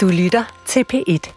[0.00, 1.32] Du lytter til P1.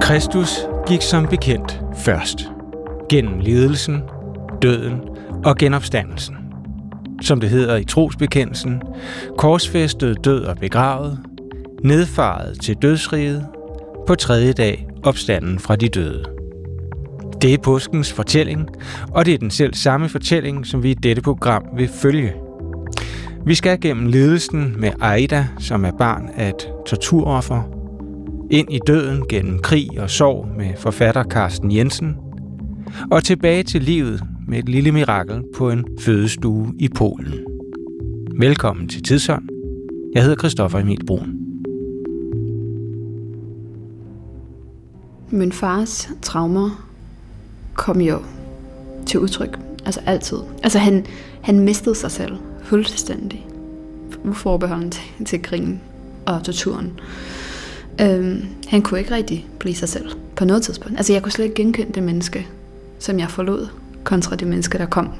[0.00, 0.58] Kristus
[0.88, 2.48] gik som bekendt først.
[3.08, 4.02] Gennem lidelsen,
[4.62, 5.00] døden
[5.44, 6.35] og genopstandelsen.
[7.20, 8.82] Som det hedder i trosbekendelsen,
[9.38, 11.18] korsfæstet død og begravet,
[11.84, 13.46] nedfaret til dødsriget,
[14.06, 16.24] på tredje dag opstanden fra de døde.
[17.42, 18.68] Det er påskens fortælling,
[19.10, 22.32] og det er den selv samme fortælling, som vi i dette program vil følge.
[23.46, 27.62] Vi skal gennem ledelsen med Aida, som er barn af et torturoffer,
[28.50, 32.16] ind i døden gennem krig og sorg med forfatter Carsten Jensen,
[33.10, 37.34] og tilbage til livet med et lille mirakel på en fødestue i Polen.
[38.38, 39.48] Velkommen til Tidsånd.
[40.14, 41.38] Jeg hedder Christoffer Emil Brun.
[45.30, 46.86] Min fars traumer
[47.74, 48.18] kom jo
[49.06, 49.58] til udtryk.
[49.84, 50.38] Altså altid.
[50.62, 51.06] Altså han,
[51.42, 53.46] han mistede sig selv fuldstændig.
[54.24, 55.80] Uforbeholden til, til krigen
[56.26, 57.00] og torturen.
[58.00, 60.96] Øhm, han kunne ikke rigtig blive sig selv på noget tidspunkt.
[60.96, 62.46] Altså jeg kunne slet ikke genkende det menneske,
[62.98, 63.68] som jeg forlod,
[64.06, 65.10] kontra det menneske, der kom.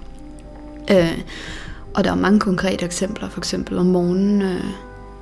[0.90, 1.18] Øh,
[1.94, 4.64] og der er mange konkrete eksempler, for eksempel om morgenen, øh,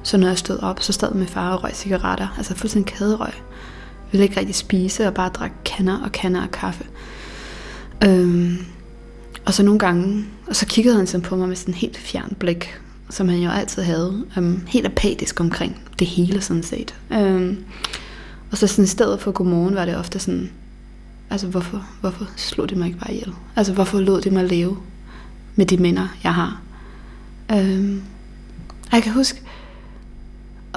[0.03, 3.33] så når jeg stod op, så stod min far og røg cigaretter, altså fuldstændig kæderøg.
[3.33, 6.85] Jeg ville ikke rigtig spise, og bare drak kander og kander af kaffe.
[8.05, 8.53] Øh,
[9.45, 11.99] og så nogle gange, og så kiggede han sådan på mig med sådan en helt
[11.99, 16.95] fjern blik, som han jo altid havde, um, helt apatisk omkring det hele sådan set.
[17.11, 17.59] Um,
[18.51, 20.51] og så sådan i stedet for godmorgen var det ofte sådan,
[21.35, 23.33] altså hvorfor, hvorfor slog det mig ikke bare ihjel?
[23.57, 24.77] Altså hvorfor lod det mig leve
[25.55, 26.61] med de minder, jeg har?
[27.53, 28.03] Um,
[28.93, 29.43] jeg kan huske,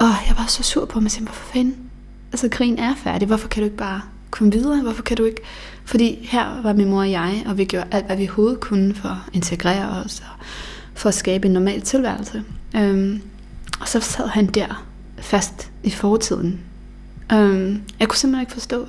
[0.02, 1.76] åh, jeg var så sur på mig, siger, hvorfor fanden?
[2.32, 4.00] Altså krigen er færdig, hvorfor kan du ikke bare
[4.30, 4.82] komme videre?
[4.82, 5.40] Hvorfor kan du ikke?
[5.84, 8.94] Fordi her var min mor og jeg, og vi gjorde alt, hvad vi overhovedet kunne
[8.94, 10.44] for at integrere os, og
[10.94, 12.44] for at skabe en normal tilværelse.
[12.76, 13.22] Øhm,
[13.80, 14.84] og så sad han der
[15.18, 16.60] fast i fortiden.
[17.32, 18.86] Øhm, jeg kunne simpelthen ikke forstå.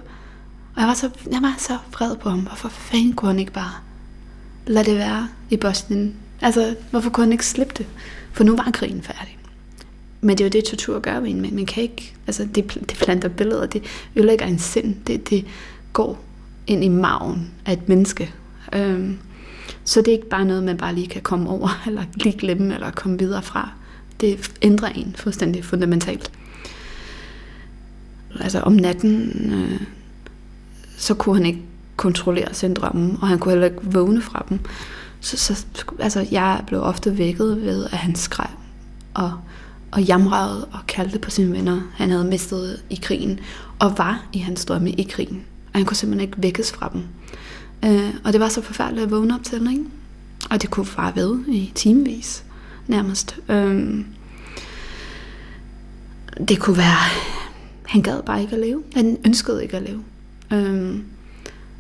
[0.76, 2.40] Og jeg var, så, jeg var så vred på ham.
[2.40, 3.74] Hvorfor fanden kunne han ikke bare
[4.68, 6.16] lade det være i Bosnien?
[6.42, 7.86] Altså, hvorfor kunne han ikke slippe det?
[8.32, 9.38] For nu var krigen færdig.
[10.22, 11.42] Men det er jo det, tortur gør ved en.
[11.42, 13.84] Man kan ikke, altså det, det planter billeder, det
[14.16, 14.96] ødelægger en sind.
[15.08, 15.46] Det, det
[15.94, 16.24] går
[16.68, 18.34] ind i maven af et menneske.
[18.74, 19.18] Øhm,
[19.84, 22.74] så det er ikke bare noget, man bare lige kan komme over, eller lige glemme,
[22.74, 23.72] eller komme videre fra.
[24.22, 26.32] Det ændrer en fuldstændig fundamentalt.
[28.40, 29.82] Altså om natten, øh,
[31.00, 31.62] så kunne han ikke
[31.96, 34.60] kontrollere sin drømme, og han kunne heller ikke vågne fra dem.
[35.20, 35.66] Så, så
[36.00, 38.50] altså, jeg blev ofte vækket ved, at han skreg
[39.14, 39.34] og,
[39.92, 43.40] og jamrede og kaldte på sine venner, han havde mistet i krigen,
[43.80, 45.44] og var i hans drømme i krigen.
[45.74, 47.04] Og han kunne simpelthen ikke vækkes fra dem.
[47.86, 49.86] Øh, og det var så forfærdeligt at vågne op til, ikke?
[50.50, 52.44] Og det kunne fare ved i timevis,
[52.88, 53.40] nærmest.
[53.50, 54.06] Øh,
[56.48, 56.98] det kunne være,
[57.86, 58.84] han gad bare ikke at leve.
[58.96, 60.04] Han ønskede ikke at leve.
[60.54, 61.04] Øhm,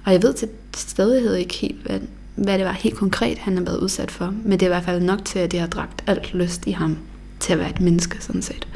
[0.05, 1.99] og jeg ved til stadighed ikke helt, hvad,
[2.35, 4.33] hvad det var helt konkret, han har været udsat for.
[4.43, 6.71] Men det er i hvert fald nok til, at det har dræbt alt lyst i
[6.71, 6.97] ham
[7.39, 8.67] til at være et menneske, sådan set.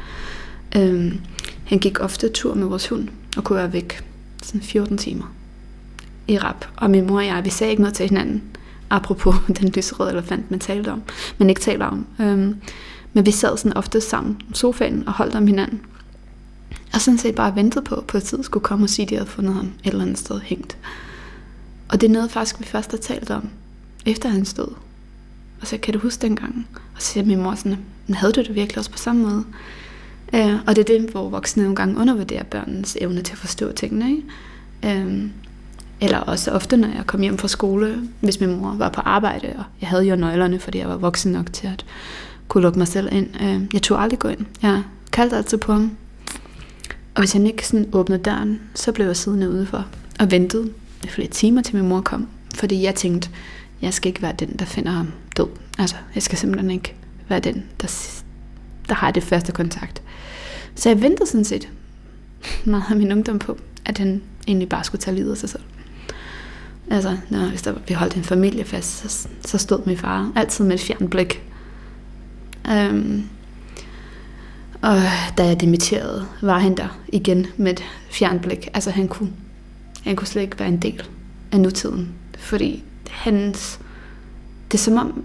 [0.76, 1.20] Øhm,
[1.64, 4.04] han gik ofte tur med vores hund, og kunne være væk
[4.42, 5.34] sådan 14 timer
[6.28, 6.66] i rap.
[6.76, 8.42] Og min mor og jeg, vi sagde ikke noget til hinanden,
[8.90, 11.02] apropos den lyserøde elefant, man talte om,
[11.38, 12.06] men ikke taler om.
[12.20, 12.56] Øhm,
[13.12, 15.80] men vi sad sådan ofte sammen i sofaen og holdt om hinanden.
[16.94, 19.14] Og sådan set bare ventet på, på at tid skulle komme og sige, at de
[19.14, 20.76] havde fundet ham et eller andet sted hængt.
[21.88, 23.48] Og det er noget faktisk, vi først har talt om,
[24.06, 24.68] efter han stod.
[25.60, 26.68] Og så kan du huske dengang?
[26.94, 29.44] Og så siger min mor sådan, men havde du det virkelig også på samme måde?
[30.34, 33.72] Øh, og det er det, hvor voksne nogle gange undervurderer børnenes evne til at forstå
[33.72, 34.10] tingene.
[34.10, 35.00] Ikke?
[35.00, 35.24] Øh,
[36.00, 39.52] eller også ofte, når jeg kom hjem fra skole, hvis min mor var på arbejde,
[39.58, 41.84] og jeg havde jo nøglerne, fordi jeg var voksen nok til at
[42.48, 43.42] kunne lukke mig selv ind.
[43.42, 44.46] Øh, jeg tog aldrig gå ind.
[44.62, 44.82] Jeg
[45.12, 45.96] kaldte altid på ham.
[47.14, 49.86] Og hvis han ikke sådan åbnede døren, så blev jeg siddende udenfor
[50.20, 50.70] og ventede
[51.08, 52.28] flere timer, til min mor kom.
[52.54, 53.30] Fordi jeg tænkte,
[53.82, 55.46] jeg skal ikke være den, der finder ham død.
[55.78, 56.94] Altså, jeg skal simpelthen ikke
[57.28, 58.20] være den, der,
[58.88, 60.02] der har det første kontakt.
[60.74, 61.68] Så jeg ventede sådan set
[62.64, 65.62] meget af min ungdom på, at han egentlig bare skulle tage livet af sig selv.
[66.90, 70.74] Altså, når, hvis der, vi holdt en familiefest, så, så stod min far altid med
[70.74, 71.42] et fjernt blik.
[72.68, 73.28] Um,
[74.84, 75.02] og
[75.38, 78.68] da jeg dimitterede, var han der igen med et fjernblik.
[78.74, 79.32] Altså, han kunne,
[80.02, 81.02] han kunne slet ikke være en del
[81.52, 82.08] af nutiden.
[82.38, 83.80] Fordi hans,
[84.72, 85.22] det er som om,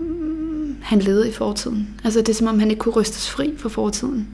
[0.81, 1.89] han levede i fortiden.
[2.03, 4.27] Altså det er som om, han ikke kunne rystes fri fra fortiden.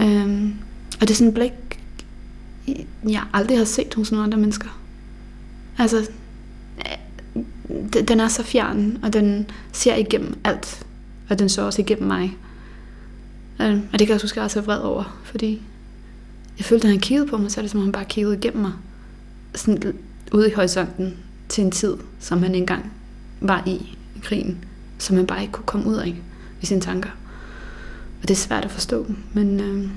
[0.00, 0.54] Øhm,
[0.94, 1.52] og det er sådan et blik,
[3.08, 4.80] jeg aldrig har set hos nogle andre mennesker.
[5.78, 6.10] Altså,
[6.78, 10.86] øh, den er så fjern, og den ser igennem alt.
[11.30, 12.36] Og den så også igennem mig.
[13.60, 15.62] Øhm, og det kan jeg huske, at jeg var så vred over, fordi
[16.58, 18.36] jeg følte, at han kiggede på mig, så er det som om han bare kiggede
[18.36, 18.72] igennem mig.
[19.54, 19.94] Sådan
[20.32, 21.16] ude i horisonten
[21.48, 22.92] til en tid, som han engang
[23.40, 24.64] var i, i krigen,
[24.98, 26.16] som han bare ikke kunne komme ud af
[26.60, 27.10] i sine tanker.
[28.22, 29.06] Og det er svært at forstå.
[29.32, 29.90] Men, øh,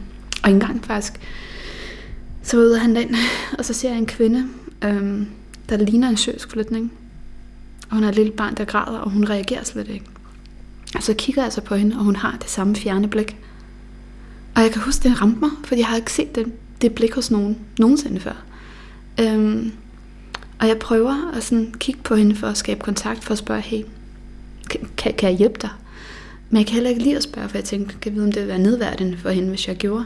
[0.44, 1.14] og engang faktisk,
[2.44, 3.16] så var jeg ude han ind,
[3.58, 4.48] og så ser jeg en kvinde,
[4.84, 5.22] øh,
[5.70, 6.92] der ligner en søsk flytning.
[7.90, 10.06] Og hun har et lille barn, der græder, og hun reagerer slet ikke.
[10.96, 13.38] Og så kigger jeg så på hende, og hun har det samme fjerne blik.
[14.56, 16.52] Og jeg kan huske, det ramte mig, for jeg har ikke set det,
[16.82, 18.44] det blik hos nogen nogensinde før.
[19.20, 19.72] Øhm,
[20.60, 23.62] og jeg prøver at sådan kigge på hende for at skabe kontakt, for at spørge,
[23.62, 23.84] hey,
[24.98, 25.70] kan, kan jeg hjælpe dig?
[26.50, 28.32] Men jeg kan heller ikke lide at spørge, for jeg tænkte, kan jeg vide, om
[28.32, 30.06] det vil være nedværdigende for hende, hvis jeg gjorde.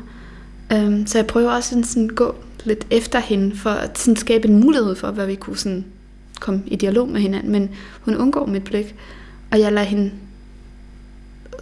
[0.73, 4.47] Øhm, så jeg prøver også sådan, sådan gå lidt efter hende, for at sådan skabe
[4.47, 5.85] en mulighed for, hvad vi kunne sådan
[6.39, 7.51] komme i dialog med hinanden.
[7.51, 7.69] Men
[8.01, 8.95] hun undgår mit blik,
[9.51, 10.11] og jeg lader hende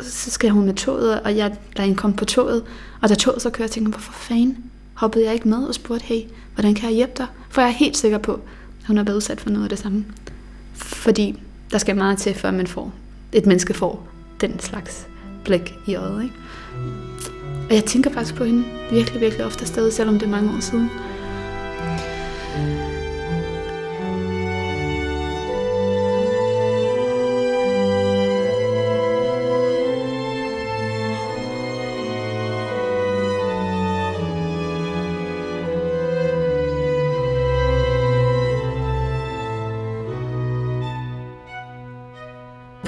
[0.01, 2.63] så skal hun med toget, og jeg lader hende komme på toget.
[3.01, 4.57] Og da toget så kører, jeg hvorfor fanden
[4.93, 6.21] hoppede jeg ikke med og spurgte, hey,
[6.53, 7.27] hvordan kan jeg hjælpe dig?
[7.49, 9.79] For jeg er helt sikker på, at hun har været udsat for noget af det
[9.79, 10.05] samme.
[10.73, 11.39] Fordi
[11.71, 12.93] der skal meget til, før man får,
[13.31, 14.07] et menneske får
[14.41, 15.07] den slags
[15.45, 16.23] blik i øjet.
[16.23, 16.35] Ikke?
[17.69, 20.59] Og jeg tænker faktisk på hende virkelig, virkelig ofte stadig, selvom det er mange år
[20.59, 20.89] siden.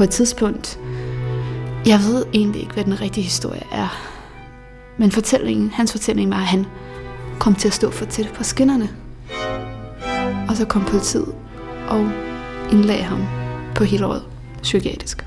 [0.05, 0.79] Et tidspunkt,
[1.85, 4.15] jeg ved egentlig ikke, hvad den rigtige historie er.
[4.97, 6.65] Men fortællingen, hans fortælling var, at han
[7.39, 8.89] kom til at stå for tæt på skinnerne.
[10.49, 11.35] Og så kom politiet
[11.87, 12.11] og
[12.71, 13.23] indlagde ham
[13.75, 14.23] på hele året
[14.61, 15.25] psykiatrisk.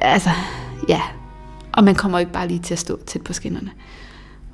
[0.00, 0.30] Altså,
[0.88, 1.00] ja.
[1.72, 3.70] Og man kommer ikke bare lige til at stå tæt på skinnerne.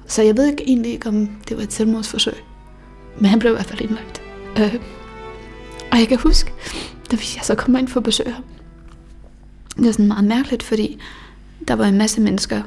[0.07, 2.35] Så jeg ved ikke egentlig ikke, om det var et selvmordsforsøg.
[3.19, 4.23] Men han blev i hvert fald indlagt.
[4.59, 4.75] Øh.
[5.93, 6.53] Og jeg kan huske,
[7.11, 8.45] da jeg så kommer ind for at besøge ham.
[9.77, 10.99] Det var sådan meget mærkeligt, fordi
[11.69, 12.63] der var en masse mennesker,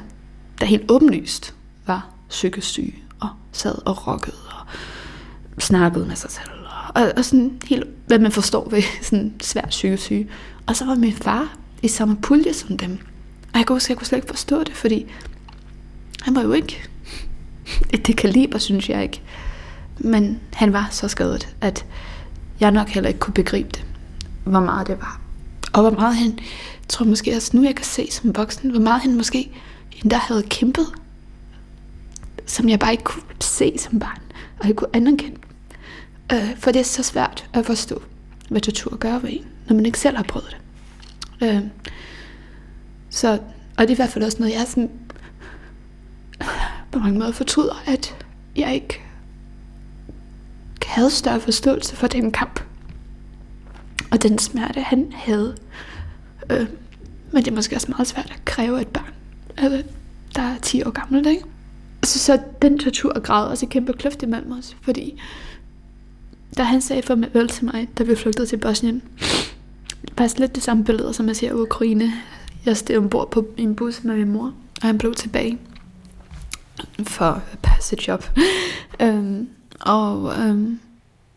[0.60, 1.54] der helt åbenlyst
[1.86, 4.36] var psykisk syge, og sad og rokkede
[5.56, 6.48] og snakkede med sig selv.
[6.94, 10.28] Og, og sådan helt, hvad man forstår ved sådan svært psykisk syge.
[10.66, 12.98] Og så var min far i samme pulje som dem.
[13.52, 15.06] Og jeg kunne, jeg kunne slet ikke forstå det, fordi
[16.22, 16.88] han var jo ikke
[18.06, 19.22] det kaliber, synes jeg ikke.
[19.98, 21.84] Men han var så skadet, at
[22.60, 23.84] jeg nok heller ikke kunne begribe det,
[24.44, 25.20] hvor meget det var.
[25.72, 26.38] Og hvor meget han
[26.88, 29.50] tror måske også nu, jeg kan se som voksen, hvor meget han måske
[30.02, 30.86] endda havde kæmpet,
[32.46, 34.20] som jeg bare ikke kunne se som barn,
[34.60, 35.36] og ikke kunne anerkende.
[36.32, 38.02] Øh, for det er så svært at forstå,
[38.50, 40.56] hvad tortur gør ved en, når man ikke selv har prøvet
[41.40, 41.46] det.
[41.48, 41.62] Øh,
[43.10, 43.32] så,
[43.76, 44.90] og det er i hvert fald også noget, jeg sådan,
[46.92, 48.26] på mange måder fortryder, at
[48.56, 49.00] jeg ikke
[50.86, 52.60] havde større forståelse for den kamp.
[54.14, 55.56] Og den smerte, han havde.
[56.50, 56.66] Øh,
[57.32, 59.12] men det er måske også meget svært at kræve et barn,
[59.56, 59.82] altså,
[60.34, 61.44] der er 10 år gammelt, ikke?
[62.04, 65.20] Så, så den tortur græd også i kæmpe kløft imellem os, fordi
[66.56, 69.02] da han sagde farvel til mig, da vi flygtede til Bosnien,
[70.18, 72.12] faktisk lidt det samme billede, som jeg ser i Ukraine.
[72.64, 75.58] Jeg stod ombord på en bus med min mor, og han blev tilbage
[77.02, 78.24] for at passe et job.
[79.02, 79.48] øhm,
[79.80, 80.80] og øhm,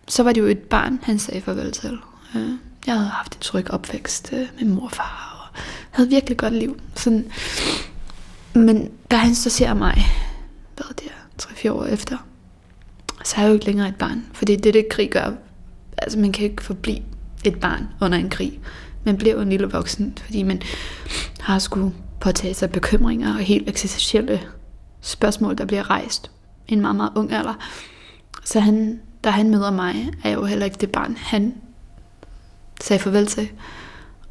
[0.08, 1.98] så var det jo et barn, han sagde farvel til.
[2.36, 2.40] Ja
[2.88, 5.60] jeg havde haft en tryg opvækst øh, med mor og far, og
[5.92, 6.80] havde virkelig godt liv.
[6.96, 7.32] Sådan.
[8.54, 10.06] Men da han så ser mig,
[10.76, 12.18] hvad det er, 3-4 år efter,
[13.24, 14.26] så er jeg jo ikke længere et barn.
[14.34, 15.32] Fordi det er det, krig gør.
[15.98, 17.04] Altså man kan ikke forblive
[17.44, 18.60] et barn under en krig.
[19.04, 20.62] Man bliver jo en lille voksen, fordi man
[21.40, 24.42] har skulle påtage sig bekymringer og helt eksistentielle
[25.02, 26.32] spørgsmål, der bliver rejst
[26.68, 27.54] i en meget, meget ung alder.
[28.44, 31.54] Så han, da han møder mig, er jeg jo heller ikke det barn, han
[32.82, 33.50] sagde farvel til.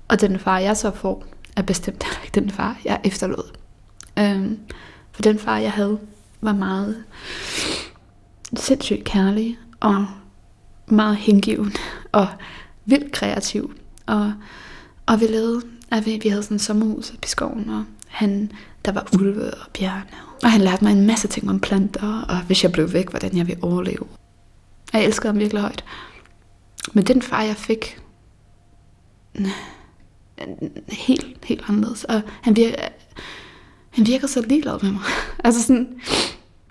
[0.09, 1.25] Og den far, jeg så får,
[1.57, 3.51] er bestemt heller ikke den far, jeg efterlod.
[4.19, 4.59] Øhm,
[5.13, 5.99] for den far, jeg havde,
[6.41, 7.05] var meget
[8.57, 10.07] sindssygt kærlig og
[10.87, 11.73] meget hengiven
[12.13, 12.29] og
[12.85, 13.75] vildt kreativ.
[14.07, 14.33] Og,
[15.07, 18.53] og vi lavede, at vi, vi havde sådan en sommerhus i skoven, og han,
[18.85, 20.07] der var ulve og bjørne.
[20.43, 23.37] Og han lærte mig en masse ting om planter, og hvis jeg blev væk, hvordan
[23.37, 24.07] jeg ville overleve.
[24.93, 25.85] Jeg elskede ham virkelig højt.
[26.93, 27.99] Men den far, jeg fik,
[30.89, 32.05] helt, helt anderledes.
[32.05, 32.77] Og han virker,
[33.91, 35.03] han virker så ligeglad med mig.
[35.45, 36.01] altså sådan,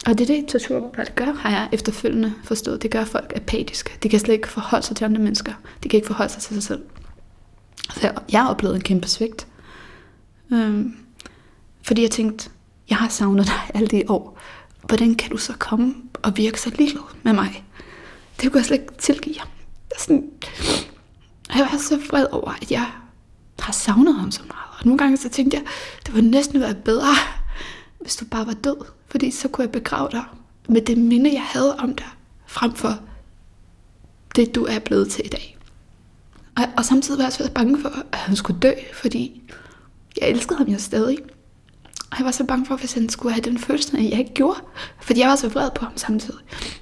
[0.06, 2.82] og det er det, torturarbejde gør, har jeg efterfølgende forstået.
[2.82, 3.92] Det gør folk apatiske.
[4.04, 5.54] De kan slet ikke forholde sig til andre mennesker.
[5.84, 6.84] De kan ikke forholde sig til sig selv.
[7.94, 9.48] Så jeg har oplevet en kæmpe svigt.
[10.54, 10.98] Øhm,
[11.82, 12.50] fordi jeg tænkte,
[12.90, 14.40] jeg har savnet dig alle de år.
[14.88, 17.64] Hvordan kan du så komme og virke så ligeglad med mig?
[18.42, 19.48] Det kunne jeg slet ikke tilgive ham.
[20.00, 20.24] Sådan,
[21.50, 22.92] jeg var så vred over, at jeg
[23.60, 24.80] har savnet ham så meget.
[24.80, 25.66] Og nogle gange så tænkte jeg,
[26.06, 27.14] det ville næsten være bedre,
[28.02, 28.78] hvis du bare var død.
[29.08, 30.24] Fordi så kunne jeg begrave dig
[30.70, 32.08] med det minde, jeg havde om dig,
[32.48, 33.00] frem for
[34.36, 35.58] det, du er blevet til i dag.
[36.58, 39.42] Og, og samtidig var jeg også bange for, at han skulle dø, fordi
[40.22, 41.18] jeg elskede ham jo stadig.
[42.12, 44.34] Og jeg var så bange for, hvis han skulle have den følelse, at jeg ikke
[44.34, 44.60] gjorde.
[45.02, 46.40] Fordi jeg var så vred på ham samtidig.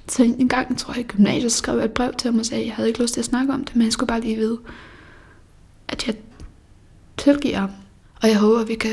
[0.08, 2.62] Så en gang, tror jeg, i gymnasiet skrev jeg et brev til ham og sagde,
[2.62, 4.36] at jeg havde ikke lyst til at snakke om det, men han skulle bare lige
[4.36, 4.58] vide,
[5.88, 6.14] at jeg
[7.16, 7.70] tilgiver ham.
[8.22, 8.90] Og jeg håber, at vi kan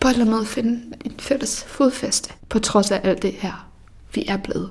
[0.00, 3.68] på en eller anden måde finde en fælles fodfæste, på trods af alt det her,
[4.14, 4.70] vi er blevet.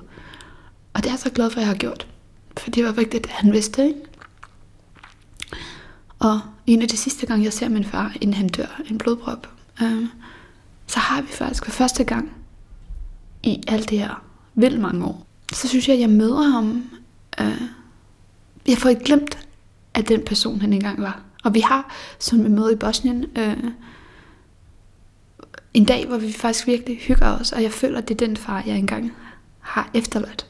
[0.94, 2.06] Og det er jeg så glad for, at jeg har gjort.
[2.56, 4.00] For det var vigtigt, at han vidste, ikke?
[6.18, 9.48] Og en af de sidste gange, jeg ser min far, inden han dør, en blodprop,
[9.82, 10.04] øh,
[10.86, 12.32] så har vi faktisk for første gang
[13.42, 14.22] i alt det her
[14.54, 16.90] vildt mange år, så synes jeg, at jeg møder ham.
[17.40, 17.62] Øh,
[18.68, 19.48] jeg får ikke glemt,
[19.94, 21.20] at den person, han engang var.
[21.44, 23.56] Og vi har, som vi møder i Bosnien, øh,
[25.74, 28.36] en dag, hvor vi faktisk virkelig hygger os, og jeg føler, at det er den
[28.36, 29.12] far, jeg engang
[29.60, 30.46] har efterladt.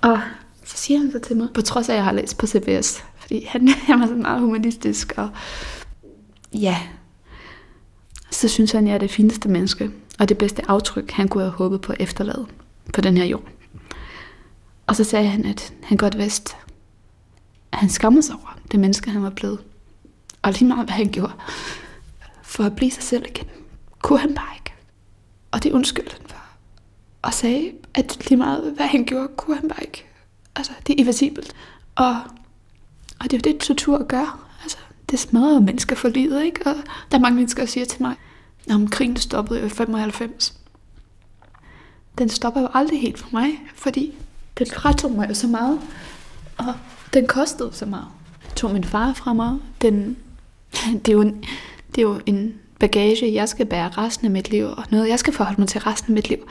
[0.00, 0.20] Og
[0.64, 3.04] så siger han så til mig, på trods af, at jeg har læst på CBS,
[3.16, 5.30] fordi han, han var meget humanistisk, og
[6.52, 6.78] ja,
[8.30, 11.52] så synes han, jeg er det fineste menneske, og det bedste aftryk, han kunne have
[11.52, 12.46] håbet på at efterlade
[12.94, 13.48] på den her jord.
[14.86, 16.54] Og så sagde han, at han godt vidste,
[17.72, 19.58] at han skammede sig over det menneske, han var blevet.
[20.42, 21.32] Og lige meget, hvad han gjorde,
[22.42, 23.46] for at blive sig selv igen,
[24.02, 24.74] kunne han bare ikke.
[25.50, 26.38] Og det undskyldte han for.
[27.22, 30.04] Og sagde, at lige meget, hvad han gjorde, kunne han bare ikke.
[30.56, 31.54] Altså, det er irreversibelt.
[31.94, 32.16] Og,
[33.20, 34.48] og det er jo det, tortur gør.
[35.10, 36.66] Det smadrer mennesker for livet, ikke?
[36.66, 36.74] Og
[37.10, 38.14] der er mange mennesker, der siger til mig,
[38.70, 40.54] om krigen stoppede i 95.
[42.18, 44.14] Den stopper jo aldrig helt for mig, fordi
[44.58, 45.80] den fratog mig jo så meget,
[46.58, 46.74] og
[47.14, 48.06] den kostede så meget.
[48.44, 49.56] Jeg tog min far fra mig.
[49.82, 50.16] Den,
[51.04, 51.44] det, er jo en,
[51.94, 55.18] det er jo en bagage, jeg skal bære resten af mit liv, og noget, jeg
[55.18, 56.48] skal forholde mig til resten af mit liv.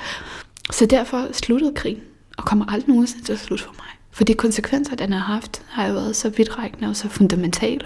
[0.72, 2.02] Så derfor sluttede krigen,
[2.38, 3.88] og kommer aldrig nogensinde til at slutte for mig.
[4.12, 7.86] For de konsekvenser, den har haft, har jo været så vidtrækkende og så fundamentale.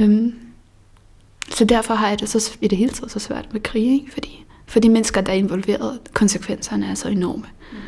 [0.00, 0.34] Øhm,
[1.50, 4.12] så derfor har jeg det så, i det hele taget så svært med krig, ikke?
[4.12, 7.44] Fordi, for de mennesker, der er involveret, konsekvenserne er så enorme.
[7.72, 7.78] Mm.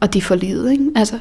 [0.00, 0.90] Og de får livet, ikke?
[0.96, 1.18] Altså,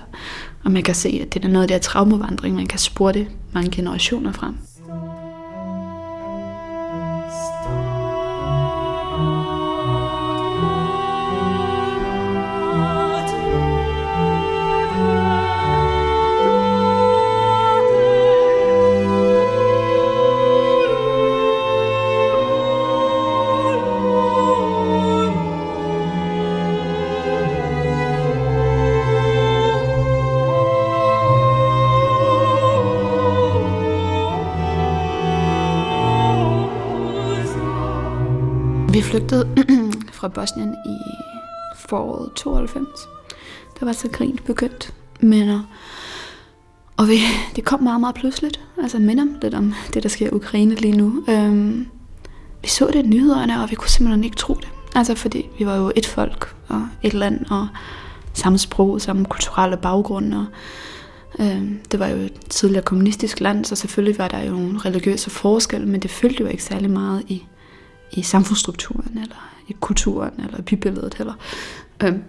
[0.63, 3.13] og man kan se, at det er noget af det her traumevandring, man kan spore
[3.13, 4.56] det mange generationer frem.
[40.25, 40.98] Fra Bosnien i
[41.75, 42.88] foråret 92.
[43.79, 44.94] Der var så grint begyndt.
[45.20, 45.62] Men, og,
[46.98, 47.17] og vi,
[47.55, 48.60] det kom meget, meget pludseligt.
[48.84, 51.24] Altså minder lidt om det, der sker i Ukraine lige nu.
[51.29, 51.88] Øhm,
[52.62, 54.67] vi så det i nyhederne, og vi kunne simpelthen ikke tro det.
[54.96, 57.67] Altså fordi vi var jo et folk og et land, og
[58.34, 60.34] samme sprog, samme kulturelle baggrund.
[60.34, 60.46] Og,
[61.39, 65.29] øhm, det var jo et tidligere kommunistisk land, så selvfølgelig var der jo nogle religiøse
[65.29, 67.46] forskelle, men det følte jo ikke særlig meget i
[68.12, 69.55] i samfundsstrukturen, eller
[69.86, 71.34] kulturen, eller bybilledet heller.
[72.04, 72.24] Øhm,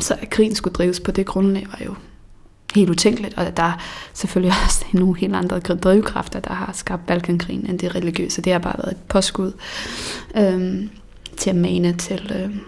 [0.00, 1.94] så at krigen skulle drives på det grundlag var jo
[2.74, 3.82] helt utænkeligt, og der er
[4.14, 8.42] selvfølgelig også nogle helt andre drivkræfter, der har skabt Balkankrigen end det religiøse.
[8.42, 9.52] Det har bare været et påskud
[10.36, 10.90] øhm,
[11.36, 12.60] til at mane til, øhm,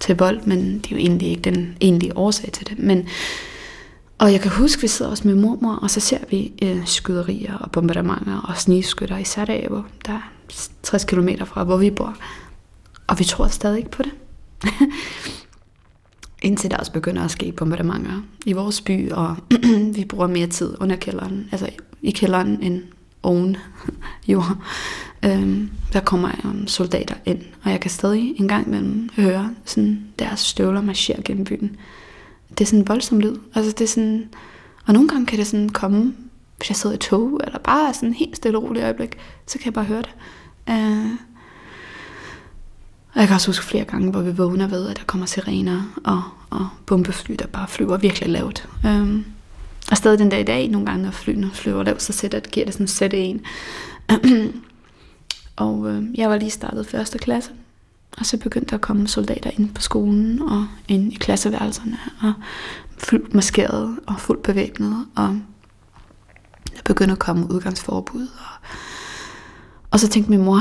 [0.00, 2.78] til vold, men det er jo egentlig ikke den egentlige årsag til det.
[2.78, 3.08] Men,
[4.18, 6.86] og jeg kan huske, at vi sidder også med mormor, og så ser vi øh,
[6.86, 10.32] skyderier og bombardementer og snigskytter i Sarajevo, der
[10.82, 12.16] 60 km fra, hvor vi bor.
[13.06, 14.12] Og vi tror stadig ikke på det.
[16.42, 19.36] Indtil der også begynder at ske bombardementer i vores by, og
[19.96, 21.68] vi bruger mere tid under kælderen, altså
[22.02, 22.82] i kælderen end
[23.22, 23.56] oven
[24.28, 24.56] jord.
[25.24, 30.04] Øhm, der kommer um, soldater ind, og jeg kan stadig en gang imellem høre sådan
[30.18, 31.76] deres støvler marchere gennem byen.
[32.50, 33.36] Det er sådan en voldsom lyd.
[33.54, 34.28] Altså det er sådan,
[34.86, 36.14] og nogle gange kan det sådan komme
[36.62, 39.16] hvis jeg sidder i tog, eller bare sådan helt stille og roligt øjeblik,
[39.46, 40.14] så kan jeg bare høre det.
[40.68, 41.06] Øh,
[43.14, 45.82] og jeg kan også huske flere gange, hvor vi vågner ved, at der kommer sirener
[46.04, 48.68] og, og bombefly, der bare flyver virkelig lavt.
[48.86, 49.24] Øhm,
[49.90, 52.66] og stadig den dag i dag, nogle gange, når flyene flyver lavt, så sætter, giver
[52.66, 53.40] det sådan sætte en.
[55.56, 57.50] og øh, jeg var lige startet første klasse,
[58.18, 62.32] og så begyndte der at komme soldater ind på skolen og ind i klasseværelserne, og
[62.98, 65.40] fuldt maskeret og fuldt bevæbnet, og
[66.76, 68.22] der begyndte at komme udgangsforbud.
[68.22, 68.68] Og,
[69.90, 70.60] og så tænkte min mor,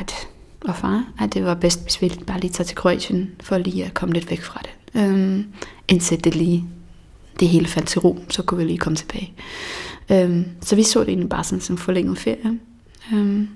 [0.00, 0.28] at,
[0.64, 3.84] og far, at det var bedst, hvis vi bare lige tager til Kroatien, for lige
[3.84, 5.00] at komme lidt væk fra det.
[5.02, 5.44] Øhm,
[5.88, 6.64] indtil det lige,
[7.40, 9.32] det hele faldt til ro, så kunne vi lige komme tilbage.
[10.10, 12.58] Øhm, så vi så det egentlig bare sådan som forlænget ferie.
[13.12, 13.48] Øhm,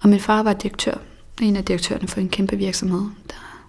[0.00, 0.94] og min far var direktør,
[1.42, 3.64] en af direktørerne for en kæmpe virksomhed, der,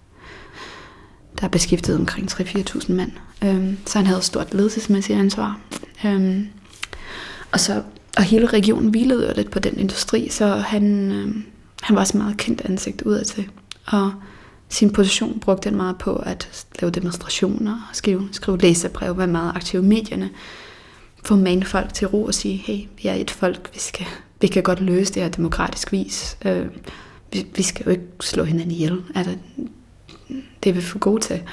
[1.39, 3.11] der er beskæftiget omkring 3-4.000 mand.
[3.43, 5.59] Øhm, så han havde et stort ledelsesmæssigt ansvar.
[6.05, 6.47] Øhm,
[7.51, 7.83] og, så,
[8.17, 11.45] og hele regionen hvilede jo lidt på den industri, så han, øhm,
[11.81, 13.49] han var også meget kendt ansigt udadtil.
[13.85, 14.13] Og
[14.69, 19.79] sin position brugte han meget på at lave demonstrationer, skrive, skrive læserbrev, være meget aktiv
[19.79, 20.29] i medierne,
[21.25, 24.05] få mane folk til ro og sige, hey, vi er et folk, vi, skal,
[24.41, 26.37] vi kan godt løse det her demokratisk vis.
[26.45, 26.65] Øh,
[27.33, 29.03] vi, vi skal jo ikke slå hinanden ihjel.
[29.15, 29.35] Altså,
[30.63, 31.43] det er vi for gode til.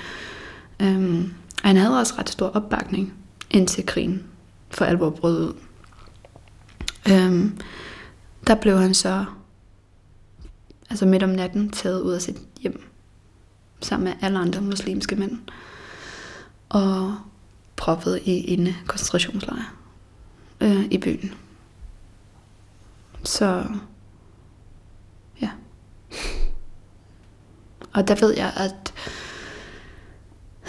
[0.81, 1.25] Øh,
[1.63, 3.13] og han havde også ret stor opbakning
[3.51, 4.23] indtil krigen
[4.71, 5.53] for alvor brød ud.
[7.09, 7.51] Øh,
[8.47, 9.25] der blev han så
[10.91, 12.83] altså midt om natten taget ud af sit hjem
[13.81, 15.39] sammen med alle andre muslimske mænd
[16.69, 17.17] og
[17.77, 19.75] proppet i en koncentrationslejr
[20.61, 21.35] øh, i byen.
[23.23, 23.65] Så
[25.41, 25.51] ja.
[27.93, 28.95] Og der ved jeg, at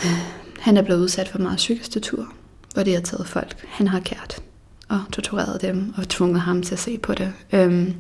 [0.05, 2.33] øh, han er blevet udsat for meget psykisk tortur,
[2.74, 4.41] hvor de har taget folk, han har kært,
[4.89, 7.33] og tortureret dem, og tvunget ham til at se på det.
[7.53, 7.95] Øhm,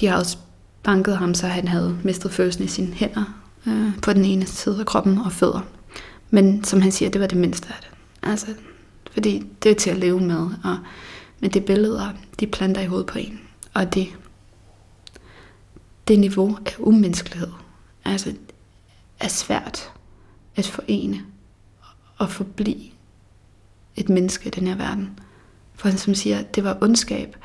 [0.00, 0.38] de har også
[0.82, 3.24] bankede ham, så han havde mistet følelsen i sine hænder
[3.66, 5.60] øh, på den ene side af kroppen og fødder.
[6.30, 7.90] Men som han siger, det var det mindste af det.
[8.30, 8.46] Altså,
[9.12, 10.78] fordi det er til at leve med, og
[11.42, 12.08] men det billeder,
[12.40, 13.40] de planter i hovedet på en.
[13.74, 14.08] Og det,
[16.08, 17.48] det niveau af umenneskelighed,
[18.04, 18.34] altså
[19.20, 19.92] er svært
[20.56, 21.22] at forene
[22.18, 22.90] og forblive
[23.96, 25.18] et menneske i den her verden.
[25.74, 27.36] For han som siger, det var ondskab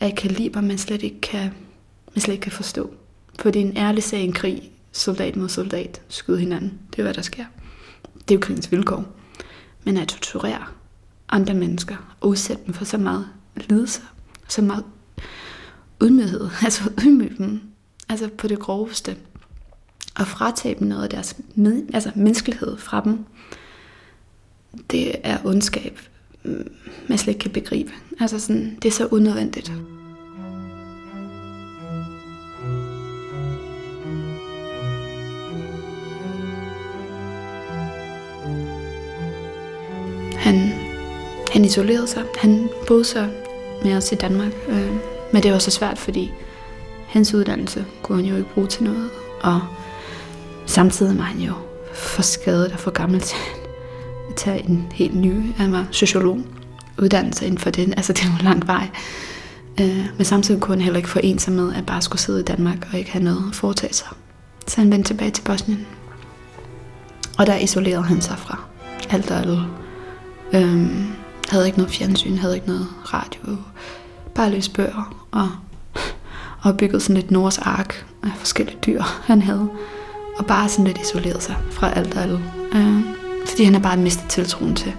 [0.00, 1.50] af et kaliber, man slet ikke kan,
[2.14, 2.94] man slet ikke kan forstå.
[3.38, 6.78] For det er en ærlig sag en krig, soldat mod soldat, skyde hinanden.
[6.90, 7.44] Det er hvad der sker.
[8.14, 9.04] Det er jo krigens vilkår.
[9.84, 10.64] Men at torturere
[11.28, 14.02] andre mennesker og udsætte dem for så meget lidelse,
[14.48, 14.84] så meget
[16.02, 17.60] ydmyghed, altså ydmyge dem,
[18.08, 19.16] altså på det groveste,
[20.14, 23.24] og fratage dem noget af deres med, altså menneskelighed fra dem,
[24.90, 25.98] det er ondskab,
[26.42, 26.72] mm,
[27.08, 27.92] man slet ikke kan begribe.
[28.20, 29.72] Altså sådan, det er så unødvendigt.
[41.62, 42.22] Han isolerede sig.
[42.38, 43.28] Han boede så
[43.84, 44.52] med os i Danmark.
[44.68, 44.90] Øh,
[45.32, 46.32] men det var så svært, fordi
[47.08, 49.10] hans uddannelse kunne han jo ikke bruge til noget.
[49.40, 49.60] Og
[50.66, 51.52] samtidig var han jo
[51.94, 53.36] for skadet og for gammel til
[54.28, 56.38] at tage en helt ny, han var sociolog,
[56.98, 57.94] uddannelse inden for det.
[57.96, 58.88] Altså det var en lang vej.
[59.80, 62.44] Øh, men samtidig kunne han heller ikke forene sig med, at bare skulle sidde i
[62.44, 64.08] Danmark og ikke have noget at foretage sig.
[64.66, 65.86] Så han vendte tilbage til Bosnien.
[67.38, 68.60] Og der isolerede han sig fra
[69.10, 69.60] alt og alle.
[70.52, 71.21] Øhm,
[71.52, 73.56] havde ikke noget fjernsyn, havde ikke noget radio.
[74.34, 75.50] Bare læste bøger og,
[76.62, 79.68] og bygget sådan et Nords ark af forskellige dyr, han havde.
[80.38, 82.40] Og bare sådan lidt isoleret sig fra alt og alle.
[82.74, 83.00] Øh,
[83.48, 84.92] fordi han har bare mistet tiltroen til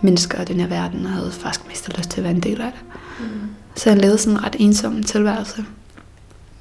[0.00, 2.60] mennesker og den her verden, og havde faktisk mistet lyst til at være en del
[2.60, 2.80] af det.
[3.20, 3.48] Mm.
[3.76, 5.64] Så han levede sådan en ret ensom tilværelse.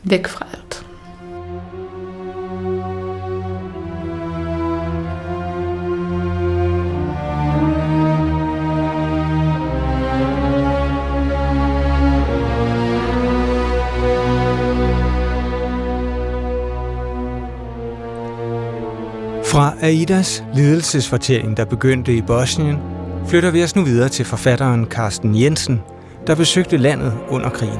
[0.03, 0.85] Væk fra alt.
[19.55, 22.77] Fra Aidas lidelsesfortælling, der begyndte i Bosnien,
[23.27, 25.81] flytter vi os nu videre til forfatteren Carsten Jensen,
[26.27, 27.79] der besøgte landet under krigen.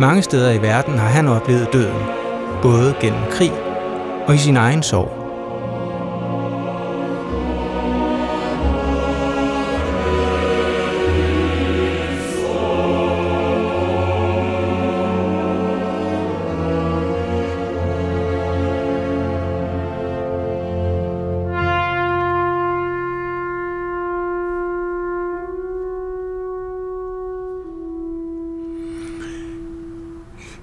[0.00, 2.02] Mange steder i verden har han oplevet døden,
[2.62, 3.52] både gennem krig
[4.26, 5.21] og i sin egen sorg.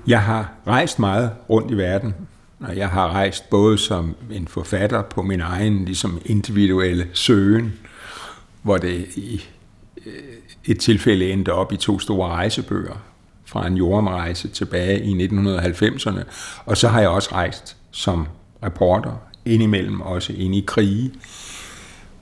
[0.10, 2.16] Jeg har rejst meget rundt i verden,
[2.60, 7.74] og jeg har rejst både som en forfatter på min egen ligesom individuelle søgen,
[8.62, 9.46] hvor det i
[10.06, 10.14] øh,
[10.66, 13.04] et tilfælde endte op i to store rejsebøger
[13.46, 16.24] fra en jordomrejse tilbage i 1990'erne.
[16.66, 18.28] Og så har jeg også rejst som
[18.64, 21.12] reporter, indimellem også ind i krige.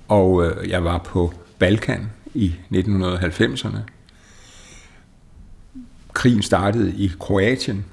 [0.07, 3.96] Og øh, jeg var på Balkan i 1990'erne.
[6.17, 7.85] Krigen startede i Kroatien,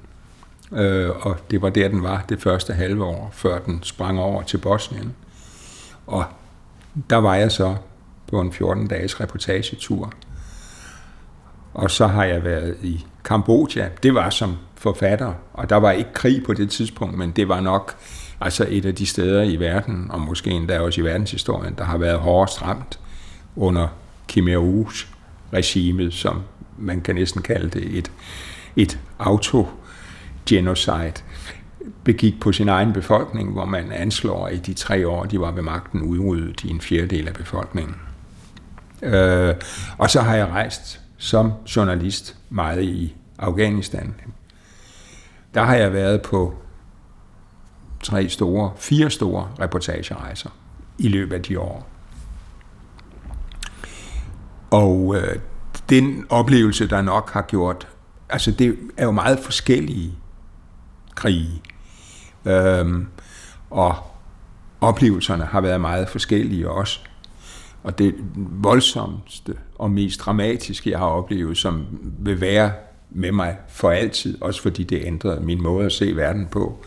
[0.71, 4.43] øh, og det var der, den var det første halve år, før den sprang over
[4.43, 5.15] til Bosnien.
[6.07, 6.25] Og
[7.09, 7.75] der var jeg så
[8.27, 10.13] på en 14-dages reportagetur.
[11.73, 13.89] Og så har jeg været i Kambodja.
[14.03, 17.61] Det var som forfatter, og der var ikke krig på det tidspunkt, men det var
[17.61, 17.95] nok
[18.41, 21.97] altså et af de steder i verden, og måske endda også i verdenshistorien, der har
[21.97, 22.99] været hårdest ramt
[23.55, 23.87] under
[24.27, 25.07] Khmer Rouge
[25.53, 26.41] regimet, som
[26.77, 28.11] man kan næsten kalde det et,
[28.75, 31.13] et auto-genocide,
[32.03, 35.51] begik på sin egen befolkning, hvor man anslår, at i de tre år, de var
[35.51, 37.95] ved magten, udryddede de en fjerdedel af befolkningen.
[39.01, 39.55] Øh,
[39.97, 44.15] og så har jeg rejst som journalist meget i Afghanistan.
[45.53, 46.53] Der har jeg været på
[48.03, 50.49] tre store, fire store reportagerejser
[50.97, 51.87] i løbet af de år.
[54.71, 55.39] Og øh,
[55.89, 57.87] den oplevelse, der nok har gjort,
[58.29, 60.13] altså det er jo meget forskellige
[61.15, 61.61] krige.
[62.45, 63.07] Øhm,
[63.69, 63.95] og
[64.81, 66.99] oplevelserne har været meget forskellige også.
[67.83, 71.85] Og det voldsomste og mest dramatiske, jeg har oplevet, som
[72.19, 72.71] vil være
[73.09, 76.85] med mig for altid, også fordi det ændrede min måde at se verden på,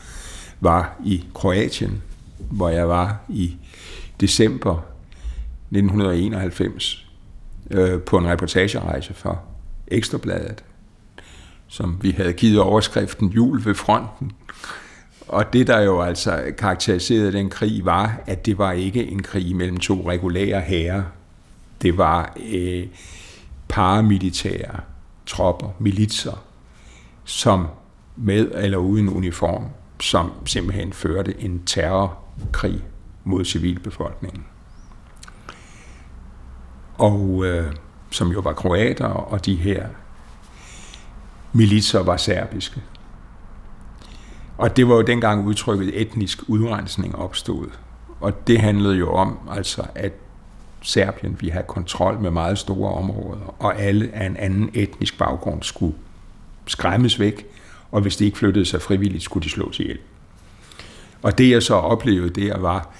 [0.60, 2.02] var i Kroatien,
[2.38, 3.56] hvor jeg var i
[4.20, 4.82] december
[5.70, 7.07] 1991
[7.70, 9.42] øh, på en reportagerejse for
[9.88, 10.64] Ekstrabladet,
[11.68, 14.32] som vi havde givet overskriften Jul ved fronten.
[15.28, 19.56] Og det, der jo altså karakteriserede den krig, var, at det var ikke en krig
[19.56, 21.02] mellem to regulære herrer.
[21.82, 22.86] Det var øh,
[23.68, 24.80] paramilitære
[25.26, 26.44] tropper, militser,
[27.24, 27.66] som
[28.16, 29.64] med eller uden uniform,
[30.00, 32.84] som simpelthen førte en terrorkrig
[33.24, 34.44] mod civilbefolkningen.
[36.98, 37.72] Og øh,
[38.10, 39.86] som jo var kroater, og de her
[41.52, 42.82] militser var serbiske.
[44.58, 47.66] Og det var jo dengang udtrykket etnisk udrensning opstod.
[48.20, 50.12] Og det handlede jo om, altså, at
[50.82, 55.62] Serbien ville have kontrol med meget store områder, og alle af en anden etnisk baggrund
[55.62, 55.94] skulle
[56.66, 57.46] skræmmes væk,
[57.90, 59.98] og hvis de ikke flyttede sig frivilligt, skulle de slås ihjel.
[61.22, 62.90] Og det jeg så oplevede der var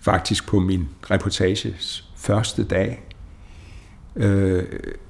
[0.00, 3.02] faktisk på min reportages første dag,
[4.16, 4.64] øh,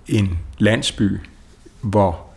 [0.07, 1.19] en landsby,
[1.81, 2.33] hvor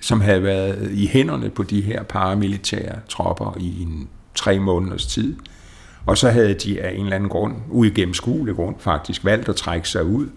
[0.00, 5.36] som havde været i hænderne på de her paramilitære tropper i en tre måneders tid.
[6.06, 9.88] Og så havde de af en eller anden grund, uigennemskuelig grund faktisk, valgt at trække
[9.88, 10.28] sig ud.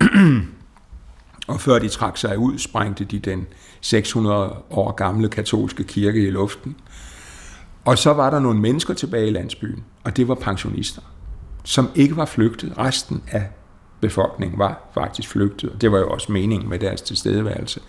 [1.48, 3.46] og før de trak sig ud, sprængte de den
[3.80, 6.76] 600 år gamle katolske kirke i luften.
[7.84, 11.02] Og så var der nogle mennesker tilbage i landsbyen, og det var pensionister,
[11.64, 12.78] som ikke var flygtet.
[12.78, 13.48] Resten af
[14.06, 17.80] befolkning var faktisk flygtet, og det var jo også meningen med deres tilstedeværelse.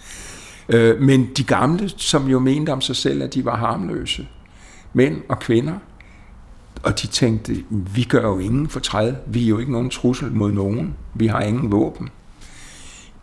[0.69, 4.27] Øh, men de gamle, som jo mente om sig selv, at de var harmløse,
[4.93, 5.73] mænd og kvinder,
[6.83, 10.51] og de tænkte, vi gør jo ingen fortræd, vi er jo ikke nogen trussel mod
[10.51, 12.09] nogen, vi har ingen våben.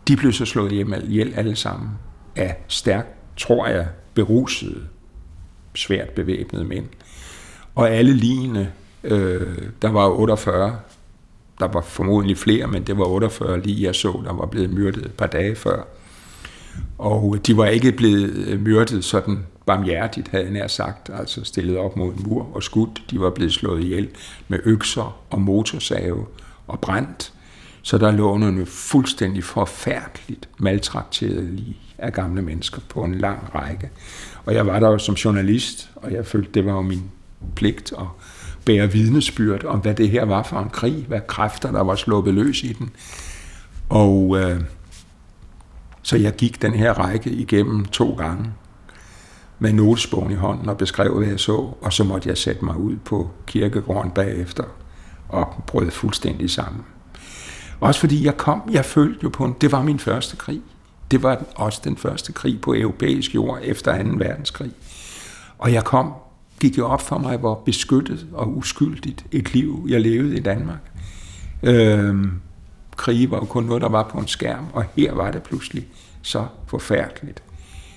[0.07, 1.89] De blev så slået ihjel alle sammen
[2.35, 4.81] af stærkt, tror jeg, berusede,
[5.75, 6.85] svært bevæbnede mænd.
[7.75, 8.71] Og alle ligene,
[9.03, 10.79] øh, der var 48,
[11.59, 15.05] der var formodentlig flere, men det var 48 lige jeg så, der var blevet myrdet
[15.05, 15.83] et par dage før.
[16.97, 21.77] Og de var ikke blevet øh, myrdet sådan barmhjertigt, havde jeg nær sagt, altså stillet
[21.77, 23.03] op mod en mur og skudt.
[23.11, 24.09] De var blevet slået ihjel
[24.47, 26.25] med økser og motorsave
[26.67, 27.33] og brændt.
[27.81, 33.89] Så der lå nogle fuldstændig forfærdeligt maltrakteret lige af gamle mennesker på en lang række.
[34.45, 37.03] Og jeg var der jo som journalist, og jeg følte, det var jo min
[37.55, 38.05] pligt at
[38.65, 42.33] bære vidnesbyrd om, hvad det her var for en krig, hvad kræfter, der var sluppet
[42.33, 42.89] løs i den.
[43.89, 44.61] Og øh,
[46.01, 48.51] så jeg gik den her række igennem to gange
[49.59, 52.77] med notesbogen i hånden og beskrev, hvad jeg så, og så måtte jeg sætte mig
[52.77, 54.63] ud på kirkegården bagefter
[55.29, 56.83] og brød fuldstændig sammen.
[57.79, 60.61] Også fordi jeg kom, jeg følte jo på en, det var min første krig.
[61.11, 64.09] Det var også den første krig på europæisk jord efter 2.
[64.17, 64.71] verdenskrig.
[65.57, 66.13] Og jeg kom,
[66.59, 70.91] gik jo op for mig, hvor beskyttet og uskyldigt et liv, jeg levede i Danmark.
[71.63, 72.31] Øhm,
[72.97, 75.87] krige var jo kun noget, der var på en skærm, og her var det pludselig
[76.21, 77.43] så forfærdeligt.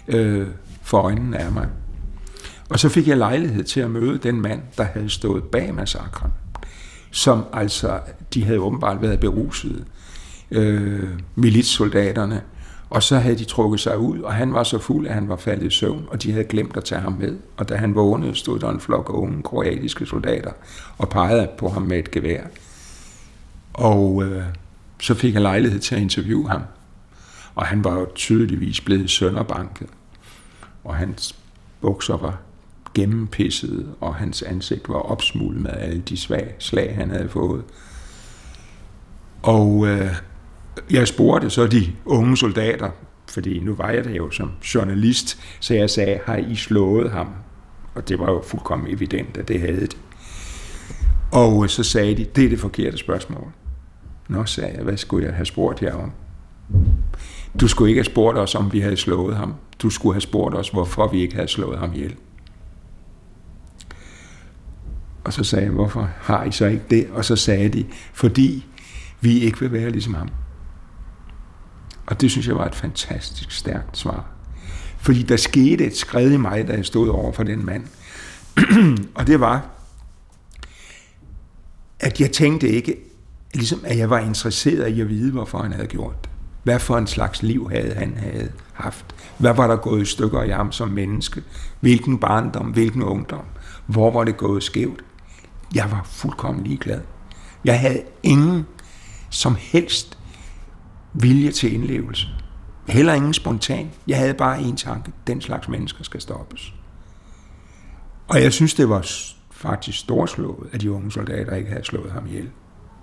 [0.09, 0.47] Øh,
[0.89, 1.69] for øjnene af mig.
[2.71, 6.33] Og så fik jeg lejlighed til at møde den mand, der havde stået bag massakren,
[7.11, 8.01] som altså,
[8.35, 9.85] de havde åbenbart været beruset,
[10.51, 12.43] øh, militssoldaterne,
[12.91, 15.37] og så havde de trukket sig ud, og han var så fuld, at han var
[15.37, 17.37] faldet i søvn, og de havde glemt at tage ham med.
[17.57, 20.53] Og da han vågnede, stod der en flok unge kroatiske soldater
[20.99, 22.43] og pegede på ham med et gevær.
[23.75, 24.43] Og øh,
[25.01, 26.63] så fik jeg lejlighed til at interviewe ham.
[27.55, 29.89] Og han var jo tydeligvis blevet sønderbanket.
[30.85, 31.37] Og hans
[31.81, 32.41] bukser var
[32.95, 37.65] gennempisset, og hans ansigt var opsmuldret med alle de svag, slag, han havde fået.
[39.43, 40.15] Og øh,
[40.91, 42.91] jeg spurgte så de unge soldater,
[43.29, 47.29] fordi nu var jeg der jo som journalist, så jeg sagde, har I slået ham?
[47.95, 49.97] Og det var jo fuldkommen evident, at det havde det.
[51.33, 53.53] Og øh, så sagde de, det er det forkerte spørgsmål.
[54.29, 56.13] Nå, sagde jeg, hvad skulle jeg have spurgt jer om?
[57.61, 59.55] Du skulle ikke have spurgt os, om vi havde slået ham.
[59.83, 62.17] Du skulle have spurgt os, hvorfor vi ikke havde slået ham ihjel.
[65.25, 67.09] Og så sagde jeg, hvorfor har I så ikke det?
[67.13, 68.67] Og så sagde de, fordi
[69.21, 70.29] vi ikke vil være ligesom ham.
[72.09, 74.25] Og det synes jeg var et fantastisk stærkt svar.
[74.99, 77.85] Fordi der skete et skred i mig, da jeg stod over for den mand.
[79.19, 79.67] og det var,
[82.01, 82.97] at jeg tænkte ikke,
[83.55, 86.31] ligesom at jeg var interesseret i at vide, hvorfor han havde gjort det.
[86.63, 89.05] Hvad for en slags liv havde han havde haft?
[89.39, 91.43] Hvad var der gået i stykker i ham som menneske?
[91.81, 93.45] Hvilken barndom, hvilken ungdom?
[93.87, 95.05] Hvor var det gået skævt?
[95.75, 97.01] Jeg var fuldkommen ligeglad.
[97.65, 98.67] Jeg havde ingen
[99.31, 100.18] som helst
[101.13, 102.27] vilje til indlevelse.
[102.89, 103.91] Heller ingen spontan.
[104.07, 105.13] Jeg havde bare en tanke.
[105.27, 106.75] Den slags mennesker skal stoppes.
[108.29, 109.11] Og jeg synes, det var
[109.51, 112.51] faktisk storslået, at de unge soldater ikke havde slået ham ihjel.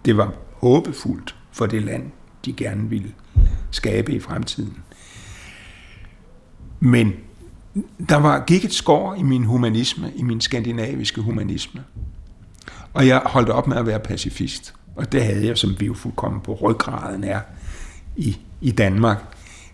[0.06, 2.12] Det var håbefuldt for det land,
[2.46, 3.14] de gerne ville
[3.72, 4.78] skabe i fremtiden.
[6.80, 7.14] Men
[8.10, 11.84] der var, gik et skår i min humanisme, i min skandinaviske humanisme.
[12.94, 14.74] Og jeg holdt op med at være pacifist.
[14.96, 17.40] Og det havde jeg, som vi jo fuldkommen på ryggraden er
[18.18, 19.18] i, i Danmark.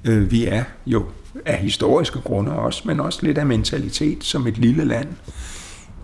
[0.04, 1.06] Øh, vi er jo
[1.46, 5.08] af historiske grunde også, men også lidt af mentalitet som et lille land,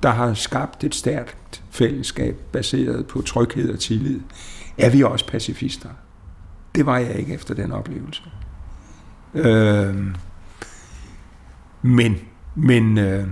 [0.04, 4.20] der har skabt et stærkt fællesskab baseret på tryghed og tillid.
[4.78, 5.90] Er vi også pacifister?
[6.76, 8.22] Det var jeg ikke efter den oplevelse.
[9.34, 9.96] Øh,
[11.82, 12.18] men
[12.56, 13.28] men øh,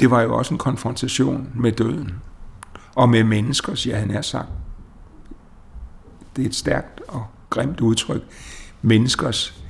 [0.00, 2.14] det var jo også en konfrontation med døden.
[2.94, 4.48] Og med menneskers, ja han er sagt,
[6.36, 8.22] det er et stærkt og grimt udtryk,
[8.82, 9.62] menneskers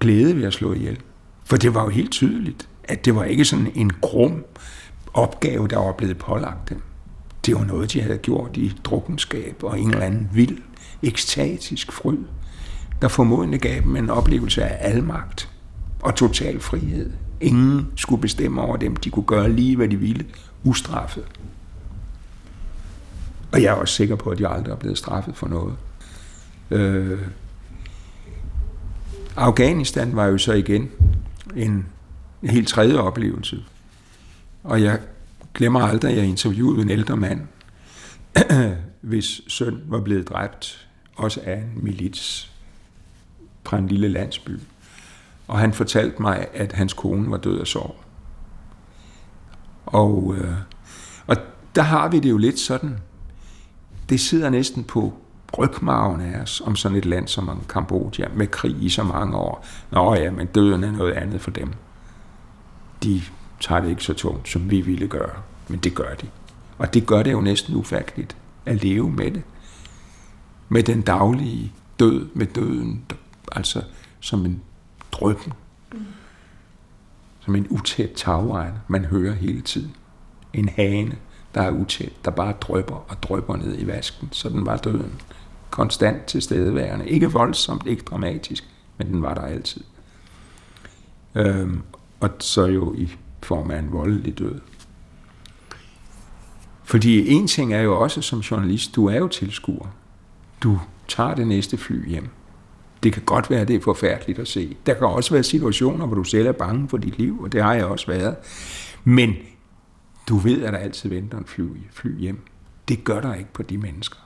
[0.00, 0.98] glæde ved at slå ihjel.
[1.44, 4.44] For det var jo helt tydeligt, at det var ikke sådan en grum
[5.14, 6.82] opgave, der var blevet pålagt dem.
[7.46, 10.58] Det var noget, de havde gjort i drukkenskab og en eller anden vild,
[11.02, 12.18] ekstatisk fryd,
[13.02, 15.50] der formodentlig gav dem en oplevelse af almagt
[16.02, 17.12] og total frihed.
[17.40, 18.96] Ingen skulle bestemme over dem.
[18.96, 20.26] De kunne gøre lige, hvad de ville,
[20.64, 21.24] ustraffet.
[23.54, 25.76] Og jeg er også sikker på, at jeg aldrig er blevet straffet for noget.
[26.70, 27.18] Øh,
[29.36, 30.90] Afghanistan var jo så igen
[31.56, 31.86] en
[32.42, 33.64] helt tredje oplevelse.
[34.64, 35.00] Og jeg
[35.54, 37.40] glemmer aldrig, at jeg interviewede en ældre mand,
[39.00, 42.52] hvis søn var blevet dræbt, også af en milits
[43.64, 44.60] fra en lille landsby.
[45.48, 47.96] Og han fortalte mig, at hans kone var død af sorg.
[49.86, 50.54] Og, øh,
[51.26, 51.36] og
[51.74, 52.98] der har vi det jo lidt sådan,
[54.08, 55.14] det sidder næsten på
[55.58, 59.66] rygmarven af os om sådan et land som Kambodja med krig i så mange år.
[59.90, 61.72] Nå ja, men døden er noget andet for dem.
[63.02, 63.22] De
[63.60, 66.26] tager det ikke så tungt, som vi ville gøre, men det gør de.
[66.78, 68.36] Og det gør det jo næsten ufatteligt
[68.66, 69.42] at leve med det.
[70.68, 73.04] Med den daglige død, med døden,
[73.52, 73.82] altså
[74.20, 74.62] som en
[75.12, 75.52] drøben.
[77.40, 79.96] Som en utæt tagregn, man hører hele tiden.
[80.52, 81.16] En hane,
[81.54, 84.28] der er utæt, der bare drøber og drøber ned i vasken.
[84.32, 85.12] Så den var døden.
[85.70, 87.08] Konstant tilstedeværende.
[87.08, 88.64] Ikke voldsomt, ikke dramatisk,
[88.98, 89.80] men den var der altid.
[91.34, 91.82] Øhm,
[92.20, 93.10] og så jo i
[93.42, 94.60] form af en voldelig død.
[96.84, 99.86] Fordi en ting er jo også som journalist, du er jo tilskuer.
[100.62, 102.28] Du tager det næste fly hjem.
[103.02, 104.76] Det kan godt være, det er forfærdeligt at se.
[104.86, 107.62] Der kan også være situationer, hvor du selv er bange for dit liv, og det
[107.62, 108.36] har jeg også været.
[109.04, 109.36] Men
[110.28, 112.46] du ved, at der altid venter en fly, fly hjem.
[112.88, 114.18] Det gør der ikke på de mennesker.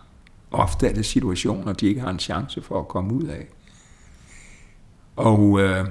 [0.50, 3.46] Ofte er det situationer, de ikke har en chance for at komme ud af.
[5.16, 5.86] Og øh,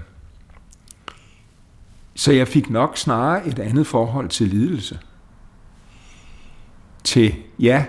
[2.16, 5.00] så jeg fik nok snarere et andet forhold til lidelse.
[7.04, 7.86] Til, ja,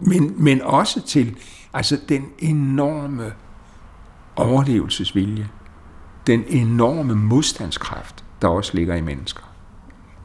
[0.00, 1.36] men, men også til
[1.72, 3.32] altså den enorme
[4.36, 5.48] overlevelsesvilje,
[6.26, 9.42] den enorme modstandskraft, der også ligger i mennesker,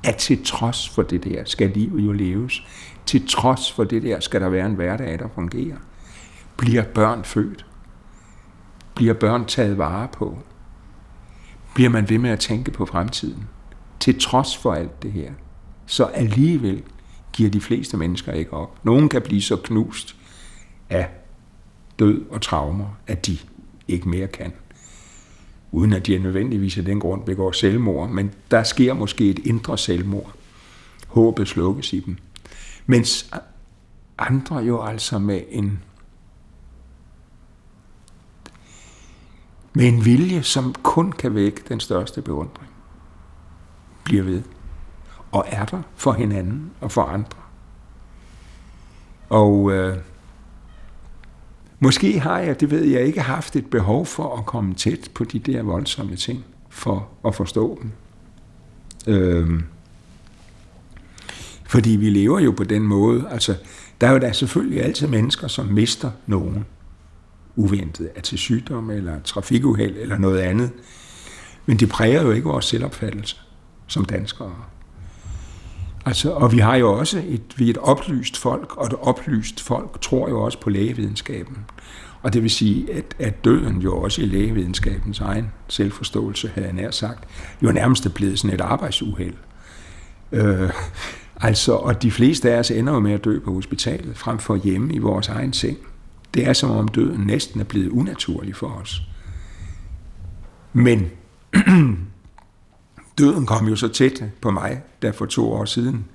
[0.03, 2.63] at til trods for det der, skal livet jo leves.
[3.05, 5.77] Til trods for det der, skal der være en hverdag, der fungerer.
[6.57, 7.65] Bliver børn født?
[8.95, 10.37] Bliver børn taget vare på?
[11.75, 13.47] Bliver man ved med at tænke på fremtiden?
[13.99, 15.31] Til trods for alt det her,
[15.85, 16.83] så alligevel
[17.33, 18.85] giver de fleste mennesker ikke op.
[18.85, 20.15] Nogen kan blive så knust
[20.89, 21.09] af
[21.99, 23.37] død og traumer, at de
[23.87, 24.53] ikke mere kan.
[25.71, 29.77] Uden at de nødvendigvis af den grund begår selvmord, men der sker måske et indre
[29.77, 30.33] selvmord.
[31.07, 32.17] Håbet slukkes i dem.
[32.85, 33.31] Mens
[34.17, 35.83] andre jo altså med en
[39.73, 42.69] med en vilje, som kun kan vække den største beundring,
[44.03, 44.43] bliver ved
[45.31, 47.37] og er der for hinanden og for andre.
[49.29, 49.97] Og øh,
[51.83, 55.23] måske har jeg, det ved jeg ikke, haft et behov for at komme tæt på
[55.23, 57.91] de der voldsomme ting, for at forstå dem.
[59.07, 59.63] Øhm.
[61.65, 63.55] fordi vi lever jo på den måde, altså
[64.01, 66.65] der er jo da selvfølgelig altid mennesker, som mister nogen
[67.55, 70.71] uventet af til sygdom eller trafikuheld eller noget andet.
[71.65, 73.37] Men det præger jo ikke vores selvopfattelse
[73.87, 74.55] som danskere.
[76.05, 79.61] Altså, og vi har jo også et, vi er et oplyst folk, og et oplyst
[79.61, 81.57] folk tror jo også på lægevidenskaben.
[82.21, 86.75] Og det vil sige, at, at døden jo også i lægevidenskabens egen selvforståelse, havde jeg
[86.75, 87.27] nær sagt,
[87.61, 89.33] jo nærmest er blevet sådan et arbejdsuheld.
[90.31, 90.69] Øh,
[91.35, 94.55] altså, og de fleste af os ender jo med at dø på hospitalet, frem for
[94.55, 95.77] hjemme i vores egen seng.
[96.33, 99.01] Det er som om døden næsten er blevet unaturlig for os.
[100.73, 101.09] Men
[103.17, 106.05] døden kom jo så tæt på mig, der for to år siden.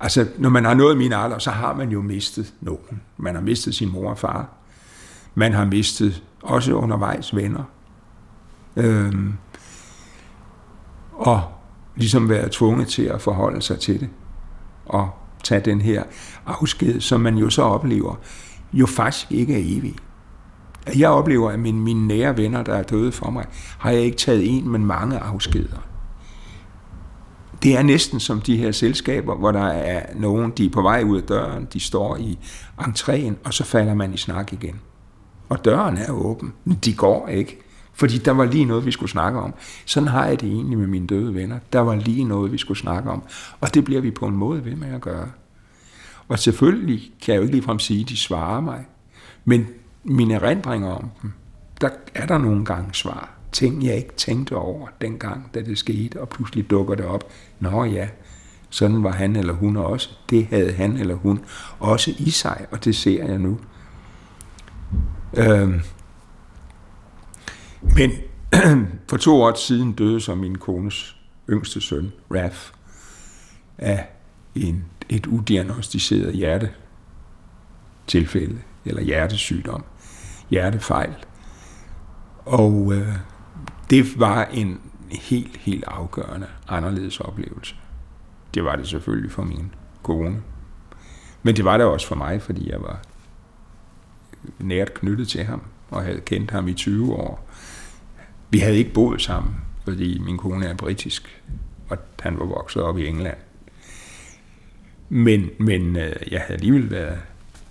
[0.00, 3.02] Altså, når man har nået min alder, så har man jo mistet nogen.
[3.16, 4.48] Man har mistet sin mor og far.
[5.34, 7.64] Man har mistet også undervejs venner.
[8.76, 9.34] Øhm,
[11.12, 11.42] og
[11.96, 14.08] ligesom været tvunget til at forholde sig til det.
[14.86, 15.10] Og
[15.44, 16.02] tage den her
[16.46, 18.14] afsked, som man jo så oplever,
[18.72, 19.96] jo faktisk ikke er evig.
[20.96, 23.46] Jeg oplever, at mine, mine nære venner, der er døde for mig,
[23.78, 25.89] har jeg ikke taget en, men mange afskeder
[27.62, 31.02] det er næsten som de her selskaber, hvor der er nogen, de er på vej
[31.02, 32.38] ud af døren, de står i
[32.80, 34.80] entréen, og så falder man i snak igen.
[35.48, 37.60] Og døren er åben, men de går ikke.
[37.92, 39.54] Fordi der var lige noget, vi skulle snakke om.
[39.86, 41.58] Sådan har jeg det egentlig med mine døde venner.
[41.72, 43.22] Der var lige noget, vi skulle snakke om.
[43.60, 45.28] Og det bliver vi på en måde ved med at gøre.
[46.28, 48.86] Og selvfølgelig kan jeg jo ikke ligefrem sige, at de svarer mig.
[49.44, 49.66] Men
[50.04, 51.32] mine erindringer om dem,
[51.80, 56.20] der er der nogle gange svar ting, jeg ikke tænkte over dengang, da det skete,
[56.20, 57.24] og pludselig dukker det op.
[57.60, 58.08] Nå ja,
[58.70, 60.10] sådan var han eller hun også.
[60.30, 61.40] Det havde han eller hun
[61.78, 63.60] også i sig, og det ser jeg nu.
[65.36, 65.80] Øhm.
[67.82, 68.10] Men
[69.08, 71.16] for to år siden døde så min kones
[71.50, 72.72] yngste søn, Raf,
[73.78, 74.08] af
[74.54, 79.84] en, et udiagnostiseret hjertetilfælde, eller hjertesygdom,
[80.50, 81.14] hjertefejl.
[82.44, 83.16] Og øh,
[83.90, 87.74] det var en helt, helt afgørende anderledes oplevelse.
[88.54, 90.42] Det var det selvfølgelig for min kone.
[91.42, 93.02] Men det var det også for mig, fordi jeg var
[94.58, 97.50] nært knyttet til ham, og havde kendt ham i 20 år.
[98.50, 101.42] Vi havde ikke boet sammen, fordi min kone er britisk,
[101.88, 103.36] og han var vokset op i England.
[105.08, 107.18] Men, men øh, jeg havde alligevel været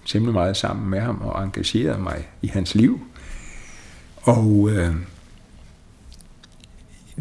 [0.06, 3.00] temmelig meget sammen med ham og engageret mig i hans liv.
[4.22, 4.96] Og øh,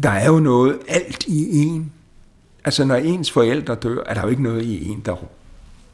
[0.03, 1.91] der er jo noget alt i en.
[2.65, 5.15] Altså når ens forældre dør, er der jo ikke noget i en, der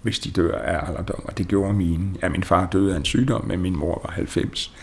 [0.06, 2.10] hvis de dør af alderdom, og det gjorde mine.
[2.24, 4.76] Ja, min far døde af en sygdom, men min mor var 90.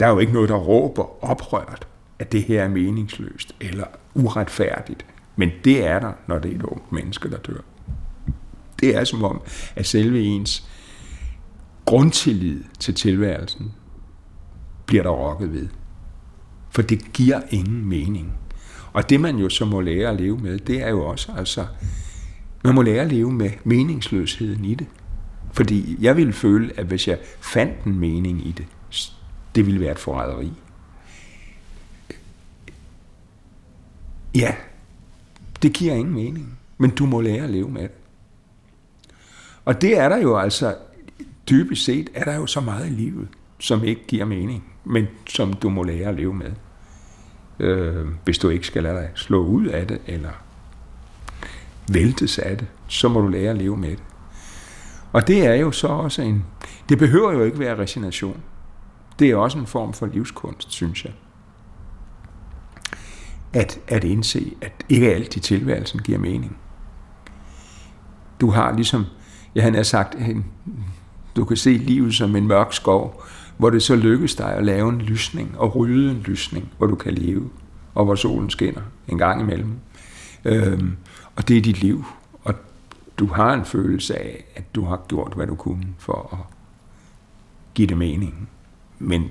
[0.00, 1.86] Der er jo ikke noget, der råber oprørt,
[2.18, 5.06] at det her er meningsløst eller uretfærdigt.
[5.36, 7.60] Men det er der, når det er et ungt menneske, der dør.
[8.80, 9.40] Det er som om,
[9.76, 10.68] at selve ens
[11.84, 13.72] grundtillid til tilværelsen
[14.86, 15.68] bliver der rokket ved.
[16.70, 18.32] For det giver ingen mening.
[18.92, 21.66] Og det man jo så må lære at leve med, det er jo også, altså,
[22.64, 24.86] man må lære at leve med meningsløsheden i det.
[25.52, 28.66] Fordi jeg ville føle, at hvis jeg fandt en mening i det,
[29.54, 30.52] det ville være et forræderi.
[34.34, 34.54] Ja,
[35.62, 37.90] det giver ingen mening, men du må lære at leve med det.
[39.64, 40.76] Og det er der jo altså,
[41.50, 43.28] dybest set er der jo så meget i livet,
[43.58, 46.52] som ikke giver mening, men som du må lære at leve med
[47.58, 50.30] øh, hvis du ikke skal lade dig slå ud af det, eller
[51.88, 54.02] væltes af det, så må du lære at leve med det.
[55.12, 56.44] Og det er jo så også en...
[56.88, 58.40] Det behøver jo ikke være resignation.
[59.18, 61.12] Det er også en form for livskunst, synes jeg.
[63.52, 66.56] At, at indse, at ikke alt i tilværelsen giver mening.
[68.40, 69.06] Du har ligesom,
[69.54, 70.16] jeg har sagt,
[71.36, 73.24] du kan se livet som en mørk skov,
[73.62, 76.94] hvor det så lykkes dig at lave en lysning og rydde en lysning, hvor du
[76.94, 77.50] kan leve,
[77.94, 79.72] og hvor solen skinner en gang imellem.
[80.44, 80.96] Øhm,
[81.36, 82.04] og det er dit liv,
[82.44, 82.54] og
[83.18, 86.54] du har en følelse af, at du har gjort, hvad du kunne for at
[87.74, 88.48] give det mening.
[88.98, 89.24] Men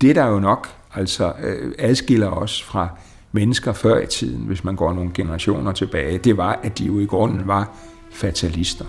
[0.00, 2.88] det, der jo nok altså øh, adskiller os fra
[3.32, 6.98] mennesker før i tiden, hvis man går nogle generationer tilbage, det var, at de jo
[6.98, 7.76] i grunden var
[8.10, 8.86] fatalister.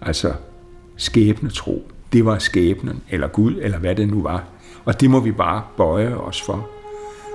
[0.00, 0.34] Altså
[0.96, 1.88] skæbnetro.
[2.12, 4.44] Det var skæbnen, eller Gud, eller hvad det nu var.
[4.84, 6.68] Og det må vi bare bøje os for.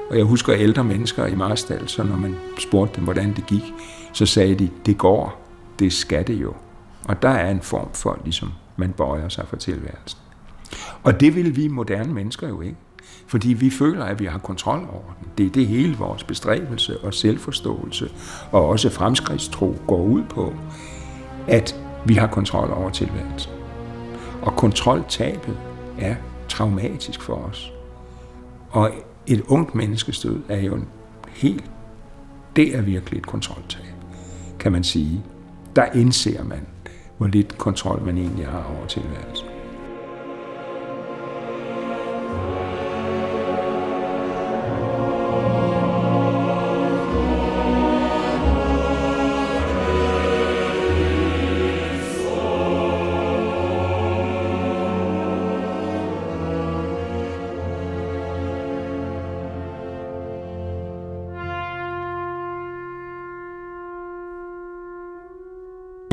[0.09, 3.73] Og jeg husker ældre mennesker i Marstal, så når man spurgte dem, hvordan det gik,
[4.13, 5.47] så sagde de, det går,
[5.79, 6.53] det skal det jo.
[7.07, 10.19] Og der er en form for, ligesom man bøjer sig for tilværelsen.
[11.03, 12.75] Og det vil vi moderne mennesker jo ikke.
[13.27, 15.27] Fordi vi føler, at vi har kontrol over den.
[15.37, 18.09] Det er det hele vores bestræbelse og selvforståelse
[18.51, 20.53] og også fremskridtstro går ud på,
[21.47, 21.75] at
[22.05, 23.56] vi har kontrol over tilværelsen.
[24.47, 25.57] Og kontroltabet
[25.99, 26.15] er
[26.49, 27.73] traumatisk for os.
[28.69, 28.91] Og
[29.27, 30.87] et ungt menneskestød er jo en
[31.29, 31.71] helt,
[32.55, 33.85] det er virkelig et kontroltab,
[34.59, 35.23] kan man sige.
[35.75, 36.67] Der indser man,
[37.17, 39.56] hvor lidt kontrol man egentlig har over tilværelsen.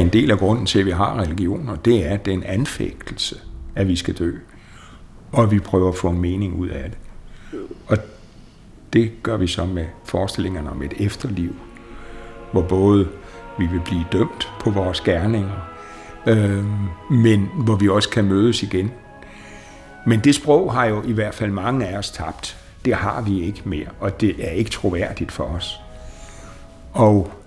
[0.04, 3.36] En del af grunden til, at vi har religioner, det er den anfægtelse,
[3.74, 4.32] at vi skal dø.
[5.32, 6.98] Og vi prøver at få en mening ud af det.
[7.86, 7.98] Og
[8.92, 11.56] det gør vi så med forestillingerne om et efterliv,
[12.52, 13.08] hvor både
[13.58, 15.70] vi vil blive dømt på vores gerninger,
[16.26, 16.64] øh,
[17.10, 18.90] men hvor vi også kan mødes igen.
[20.06, 22.56] Men det sprog har jo i hvert fald mange af os tabt.
[22.84, 25.80] Det har vi ikke mere, og det er ikke troværdigt for os.
[26.92, 27.43] Og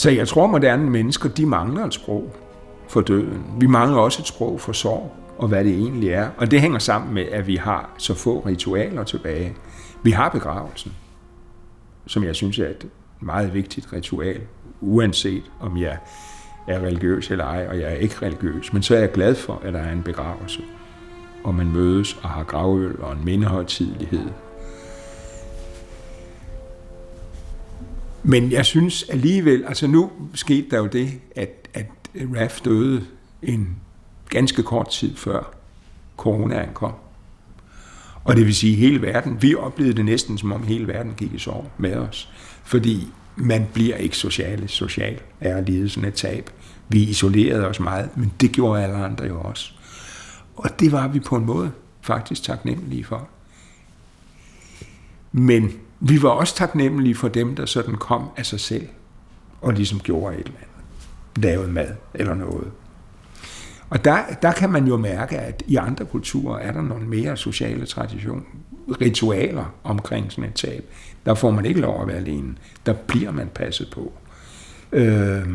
[0.00, 2.36] Så jeg tror, moderne mennesker, de mangler et sprog
[2.88, 3.44] for døden.
[3.58, 6.30] Vi mangler også et sprog for sorg, og hvad det egentlig er.
[6.36, 9.56] Og det hænger sammen med, at vi har så få ritualer tilbage.
[10.02, 10.92] Vi har begravelsen,
[12.06, 12.86] som jeg synes er et
[13.20, 14.40] meget vigtigt ritual,
[14.80, 15.98] uanset om jeg
[16.68, 18.72] er religiøs eller ej, og jeg er ikke religiøs.
[18.72, 20.62] Men så er jeg glad for, at der er en begravelse,
[21.44, 24.28] og man mødes og har gravøl og en mindehøjtidlighed
[28.22, 33.04] Men jeg synes alligevel, altså nu skete der jo det, at, at Raf døde
[33.42, 33.76] en
[34.28, 35.54] ganske kort tid før
[36.16, 36.92] coronaen kom.
[38.24, 39.42] Og det vil sige hele verden.
[39.42, 42.30] Vi oplevede det næsten, som om hele verden gik i sorg med os.
[42.64, 46.50] Fordi man bliver ikke sociale, social er at lide sådan et tab.
[46.88, 49.72] Vi isolerede os meget, men det gjorde alle andre jo også.
[50.56, 53.28] Og det var vi på en måde faktisk taknemmelige for.
[55.32, 58.88] Men vi var også taknemmelige for dem, der sådan kom af sig selv,
[59.60, 61.44] og ligesom gjorde et eller andet.
[61.44, 62.70] Lavede mad eller noget.
[63.90, 67.36] Og der, der kan man jo mærke, at i andre kulturer er der nogle mere
[67.36, 68.42] sociale traditioner,
[69.00, 70.84] ritualer omkring sådan et tab.
[71.26, 72.54] Der får man ikke lov at være alene.
[72.86, 74.12] Der bliver man passet på.
[74.92, 75.46] Øh,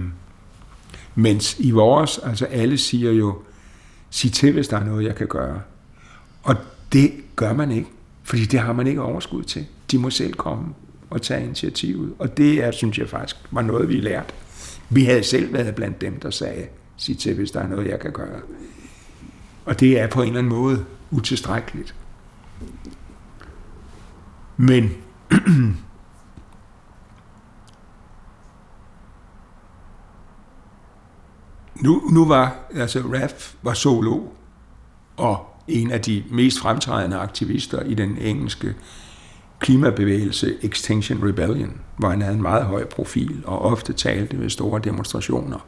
[1.15, 3.37] mens i vores, altså alle siger jo,
[4.09, 5.61] sig til, hvis der er noget, jeg kan gøre.
[6.43, 6.55] Og
[6.93, 7.87] det gør man ikke,
[8.23, 10.73] fordi det har man ikke overskud til de må selv komme
[11.09, 12.13] og tage initiativet.
[12.19, 14.33] Og det er, synes jeg faktisk var noget, vi lærte.
[14.89, 16.67] Vi havde selv været blandt dem, der sagde,
[16.97, 18.41] sig til, hvis der er noget, jeg kan gøre.
[19.65, 21.95] Og det er på en eller anden måde utilstrækkeligt.
[24.57, 24.89] Men
[31.83, 34.27] nu, nu var, altså Raf var solo,
[35.17, 38.75] og en af de mest fremtrædende aktivister i den engelske
[39.59, 44.81] klimabevægelse Extinction Rebellion, hvor han havde en meget høj profil og ofte talte ved store
[44.83, 45.67] demonstrationer.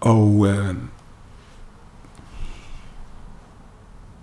[0.00, 0.74] Og øh,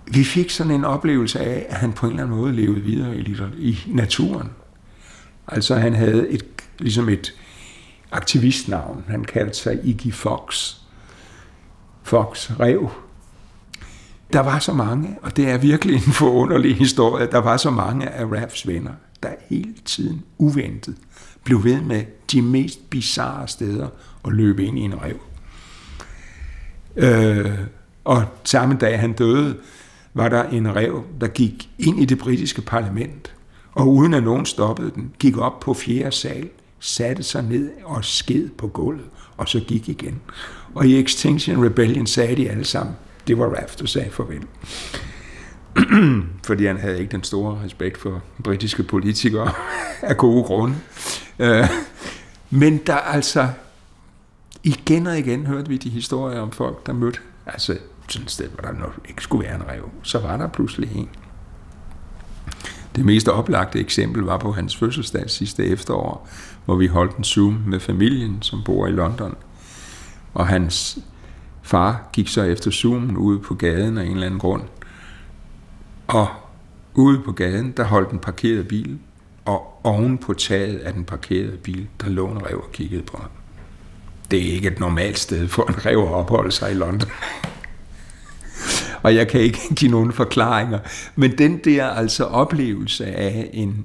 [0.06, 3.16] vi fik sådan en oplevelse af, at han på en eller anden måde levede videre
[3.16, 4.50] i, i naturen.
[5.48, 6.44] Altså han havde et,
[6.78, 7.34] ligesom et
[8.12, 9.04] aktivistnavn.
[9.08, 10.74] Han kaldte sig Iggy Fox.
[12.02, 12.90] Fox, rev,
[14.32, 18.08] der var så mange, og det er virkelig en forunderlig historie, der var så mange
[18.08, 20.94] af Raffs venner, der hele tiden uventet
[21.44, 23.88] blev ved med de mest bizarre steder
[24.22, 25.20] og løbe ind i en rev.
[26.96, 27.58] Øh,
[28.04, 29.56] Og samme dag han døde,
[30.14, 33.34] var der en rev, der gik ind i det britiske parlament,
[33.72, 36.48] og uden at nogen stoppede den, gik op på fjerde sal,
[36.80, 39.06] satte sig ned og sked på gulvet,
[39.36, 40.20] og så gik igen.
[40.74, 42.94] Og i Extinction Rebellion sagde de alle sammen,
[43.26, 44.46] det var Raft, der sagde farvel.
[46.46, 49.52] Fordi han havde ikke den store respekt for britiske politikere
[50.02, 50.76] af gode grunde.
[51.38, 51.68] Øh,
[52.50, 53.48] men der altså,
[54.62, 58.48] igen og igen hørte vi de historier om folk, der mødte, altså sådan et sted,
[58.48, 59.90] hvor der nok ikke skulle være en rev.
[60.02, 61.08] Så var der pludselig en.
[62.96, 66.28] Det mest oplagte eksempel var på hans fødselsdag sidste efterår,
[66.64, 69.34] hvor vi holdt en Zoom med familien, som bor i London.
[70.34, 70.98] Og hans
[71.66, 74.62] far gik så efter Zoomen ude på gaden af en eller anden grund.
[76.06, 76.28] Og
[76.94, 78.98] ude på gaden, der holdt en parkeret bil,
[79.44, 83.16] og oven på taget af den parkerede bil, der lå en rev og kiggede på
[83.16, 83.30] ham.
[84.30, 87.10] Det er ikke et normalt sted for en rev at opholde sig i London.
[89.02, 90.78] og jeg kan ikke give nogen forklaringer.
[91.16, 93.84] Men den der altså oplevelse af en,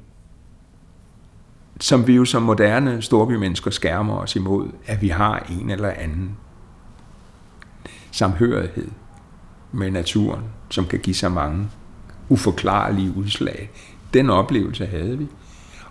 [1.80, 6.38] som vi jo som moderne storbymennesker skærmer os imod, at vi har en eller anden
[8.12, 8.88] samhørighed
[9.72, 11.70] med naturen, som kan give så mange
[12.30, 13.72] uforklarlige udslag.
[14.14, 15.28] Den oplevelse havde vi.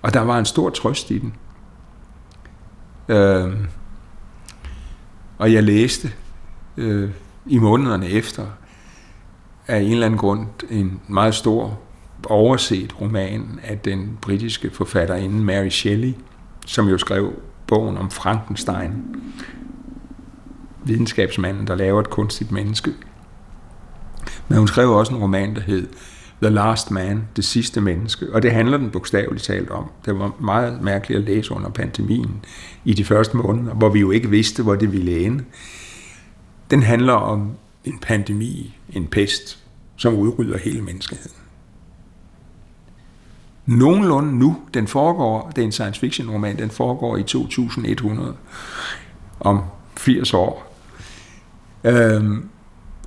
[0.03, 1.35] Og der var en stor trøst i den.
[3.09, 3.55] Øh,
[5.39, 6.13] og jeg læste
[6.77, 7.11] øh,
[7.47, 8.47] i månederne efter,
[9.67, 11.79] af en eller anden grund en meget stor
[12.27, 16.15] overset roman af den britiske forfatterinde Mary Shelley,
[16.67, 17.33] som jo skrev
[17.67, 18.93] bogen om Frankenstein,
[20.85, 22.91] videnskabsmanden, der laver et kunstigt menneske.
[24.49, 25.89] Men hun skrev også en roman, der hed
[26.43, 29.91] The Last Man, det sidste menneske, og det handler den bogstaveligt talt om.
[30.05, 32.45] Det var meget mærkeligt at læse under pandemien
[32.85, 35.45] i de første måneder, hvor vi jo ikke vidste, hvor det ville ende.
[36.71, 37.53] Den handler om
[37.85, 39.59] en pandemi, en pest,
[39.97, 41.37] som udrydder hele menneskeheden.
[43.67, 48.35] Nogenlunde nu, den foregår, det er en science fiction roman, den foregår i 2100,
[49.41, 49.61] om
[49.97, 50.70] 80 år.
[51.85, 52.49] Øhm,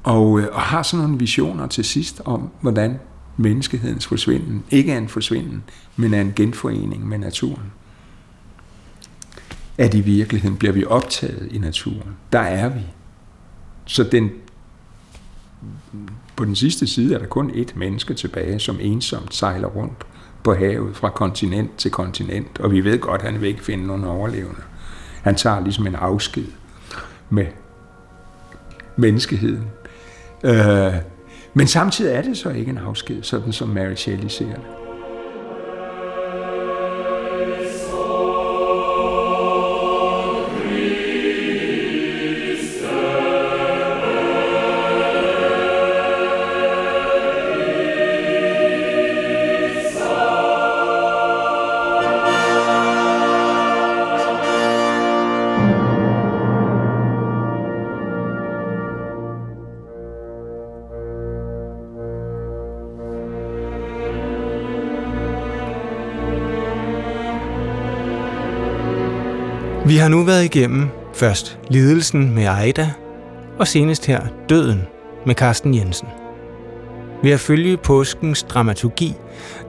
[0.04, 3.00] og, øh, og har sådan nogle visioner til sidst om, hvordan
[3.38, 5.64] menneskehedens forsvinden ikke er en forsvinden,
[5.96, 7.72] men er en genforening med naturen.
[9.78, 12.16] At i virkeligheden bliver vi optaget i naturen.
[12.32, 12.82] Der er vi.
[13.86, 14.30] Så den
[16.36, 20.04] på den sidste side er der kun et menneske tilbage, som ensomt sejler rundt
[20.44, 23.88] på havet fra kontinent til kontinent, og vi ved godt, at han vil ikke finde
[23.88, 24.62] nogen overlevende.
[25.22, 26.48] Han tager ligesom en afsked
[27.30, 27.46] med
[28.96, 29.68] menneskeheden.
[30.44, 30.94] Øh,
[31.54, 34.83] men samtidig er det så ikke en afsked, sådan som Mary Shelley ser det.
[70.04, 72.92] Har nu været igennem først lidelsen med Aida,
[73.60, 74.82] og senest her døden
[75.26, 76.08] med Carsten Jensen.
[77.24, 79.14] Ved at følge påskens dramaturgi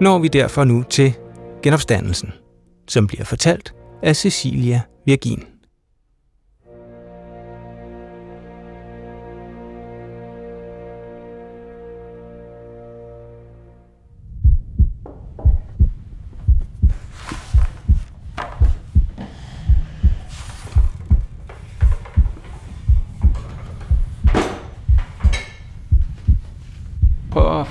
[0.00, 1.14] når vi derfor nu til
[1.62, 2.32] genopstandelsen,
[2.88, 5.53] som bliver fortalt af Cecilia Virgin.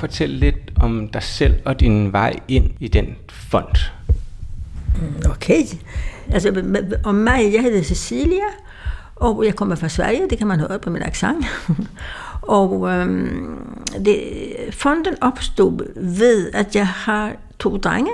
[0.03, 3.75] Fortælle lidt om dig selv og din vej ind i den fond?
[5.01, 5.63] Mm, okay.
[6.31, 6.63] Altså,
[7.03, 8.49] om mig, jeg hedder Cecilia,
[9.15, 11.45] og jeg kommer fra Sverige, det kan man høre på min accent.
[12.59, 14.19] og øhm, det,
[14.71, 18.11] fonden opstod ved, at jeg har to drenge,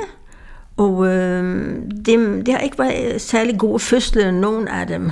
[0.78, 5.12] og øhm, det, det har ikke været særlig gode fødsler, nogen af dem.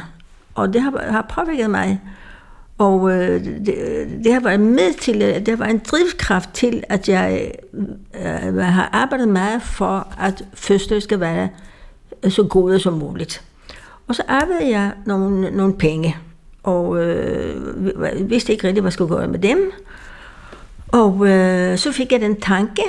[0.55, 2.01] Og det har, har påvirket mig.
[2.77, 3.75] Og øh, det,
[4.23, 8.57] det har været med til, øh, det var en drivkraft til, at jeg øh, øh
[8.57, 11.49] har arbejdet meget for, at fødsler skal være
[12.23, 13.43] øh, så gode som muligt.
[14.07, 16.17] Og så arbejdede jeg nogle, nogle penge,
[16.63, 19.71] og øh, vidste ikke rigtig, hvad jeg skulle gøre med dem.
[20.87, 22.81] Og øh, så fik jeg den tanke,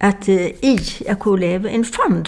[0.00, 2.26] at øh, I, jeg kunne lave en fond.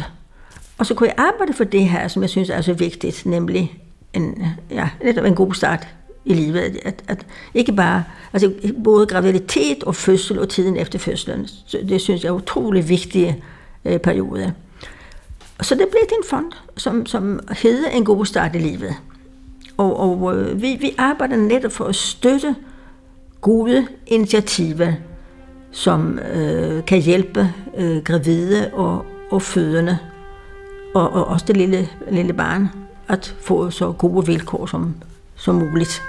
[0.78, 3.78] Og så kunne jeg arbejde for det her, som jeg synes er så vigtigt, nemlig
[4.12, 4.88] en, ja,
[5.26, 5.88] en god start
[6.25, 6.79] i livet.
[6.83, 8.53] At, at ikke bare, altså
[8.85, 11.49] både graviditet og fødsel og tiden efter fødslen,
[11.89, 13.45] det synes jeg er utrolig vigtige
[13.85, 14.55] øh, periode.
[15.62, 18.95] Så det blev til en fond, som, som hedder En god start i livet.
[19.77, 22.57] Og, og øh, vi, vi arbejder netop for at støtte
[23.41, 24.93] gode initiativer,
[25.71, 29.99] som øh, kan hjælpe øh, gravide og, og fødende,
[30.95, 32.68] og, og også det lille, lille barn,
[33.09, 34.95] at få så gode vilkår som,
[35.41, 36.03] som muligt.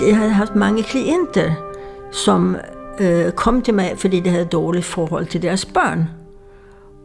[0.00, 1.52] Jeg havde haft mange klienter,
[2.12, 2.56] som
[3.00, 6.08] øh, kom til mig, fordi de havde dårligt forhold til deres børn.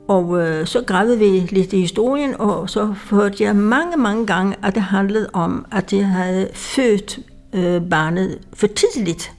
[0.08, 4.56] Og øh, så gravede vi lidt i historien, og så hørte jeg mange, mange gange,
[4.64, 7.20] at det handlede om, at de havde født
[7.54, 9.32] øh, barnet for tidligt.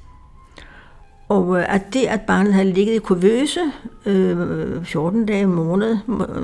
[1.28, 3.60] Og øh, at det, at barnet havde ligget i kuvøse
[4.06, 5.96] øh, 14 dage, i måned,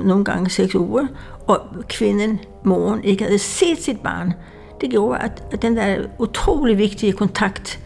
[0.03, 1.07] nogle gange 6 uger,
[1.47, 1.59] og
[1.89, 4.33] kvinden, moren, ikke havde set sit barn,
[4.81, 7.79] det gjorde, at, at den der utrolig vigtige kontakt,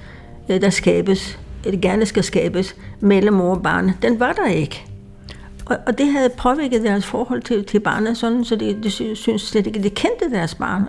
[0.50, 4.86] øh, der skabes, eller gerne skal skabes, mellem mor og barn, den var der ikke.
[5.66, 9.42] Og, og det havde påvirket deres forhold til, til barnet, sådan, så de, de synes
[9.42, 10.84] slet ikke, de kendte deres barn.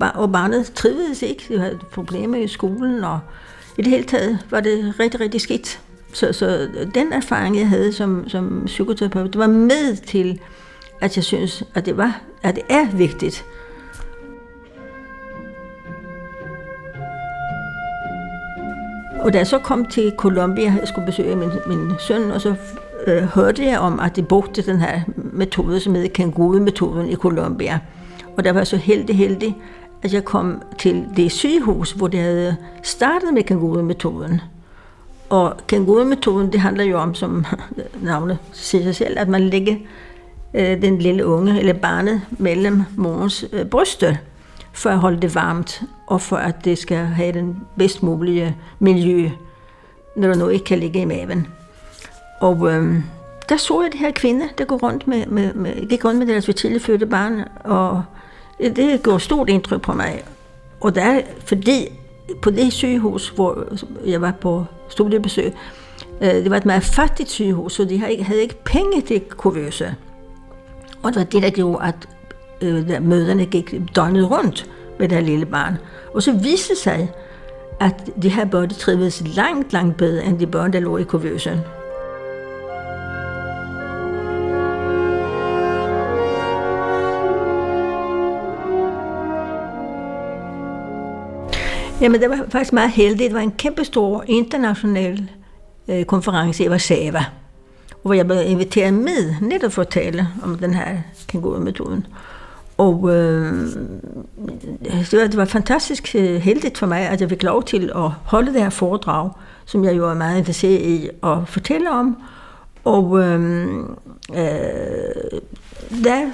[0.00, 3.20] Og, og barnet trivedes ikke, Det havde problemer i skolen, og
[3.78, 5.80] i det hele taget var det rigtig, rigtig skidt.
[6.12, 10.40] Så, så den erfaring, jeg havde som, som psykoterapeut, det var med til,
[11.00, 13.44] at jeg synes, at det, var, at det er vigtigt,
[19.22, 22.54] Og da jeg så kom til Colombia, jeg skulle besøge min, min søn, og så
[23.06, 27.78] øh, hørte jeg om, at de brugte den her metode, som hedder Kangoo-metoden i Colombia.
[28.36, 29.56] Og der var jeg så heldig, heldig,
[30.02, 34.40] at jeg kom til det sygehus, hvor de havde startet med kangurumetoden.
[35.28, 37.44] Og kangurumetoden, det handler jo om, som
[38.02, 39.76] navnet siger sig selv, at man lægger
[40.54, 44.14] øh, den lille unge, eller barnet, mellem morens øh, bryster
[44.72, 49.30] for at holde det varmt, og for at det skal have den bedst mulige miljø,
[50.16, 51.46] når der nu ikke kan ligge i maven.
[52.40, 52.94] Og øh,
[53.48, 56.26] der så jeg de her kvinder, der går rundt med, med, med, gik rundt med
[56.26, 58.02] deres fødte barn, og
[58.62, 60.22] det gjorde stort indtryk på mig.
[60.80, 61.92] Og der, fordi
[62.42, 63.64] på det sygehus, hvor
[64.06, 65.52] jeg var på studiebesøg,
[66.20, 69.94] øh, det var et meget fattigt sygehus, så de havde ikke penge til kurvøse.
[71.02, 72.08] Og det var det, der gjorde, at
[72.60, 75.74] øh, møderne gik døgnet rundt med det her lille barn.
[76.14, 77.10] Og så viste det sig,
[77.80, 81.58] at de her børn trivedes langt, langt bedre end de børn, der lå i kuvøsen.
[92.00, 93.28] Jamen, det var faktisk meget heldigt.
[93.28, 95.30] Det var en kæmpe stor international
[95.88, 97.24] øh, konference i Warszawa,
[98.02, 100.98] hvor jeg blev inviteret med netop for at tale om den her
[101.28, 102.06] kænguru-metoden.
[102.78, 103.52] Og øh,
[105.10, 108.10] det, var, det var fantastisk øh, heldigt for mig, at jeg fik lov til at
[108.24, 109.30] holde det her foredrag,
[109.64, 112.16] som jeg jo er meget interesseret i at fortælle om.
[112.84, 113.68] Og øh,
[114.30, 115.40] øh,
[116.04, 116.30] der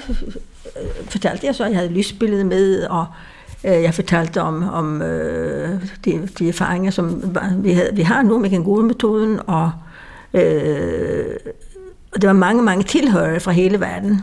[1.08, 5.02] fortalte jeg så, at jeg havde lysbilledet med, og øh, Øh, jeg fortalte om, om
[5.02, 9.70] øh, de, de erfaringer, som vi, havde, vi har nu med kangurumetoden, og,
[10.34, 11.36] øh,
[12.14, 14.22] og det var mange, mange tilhørere fra hele verden.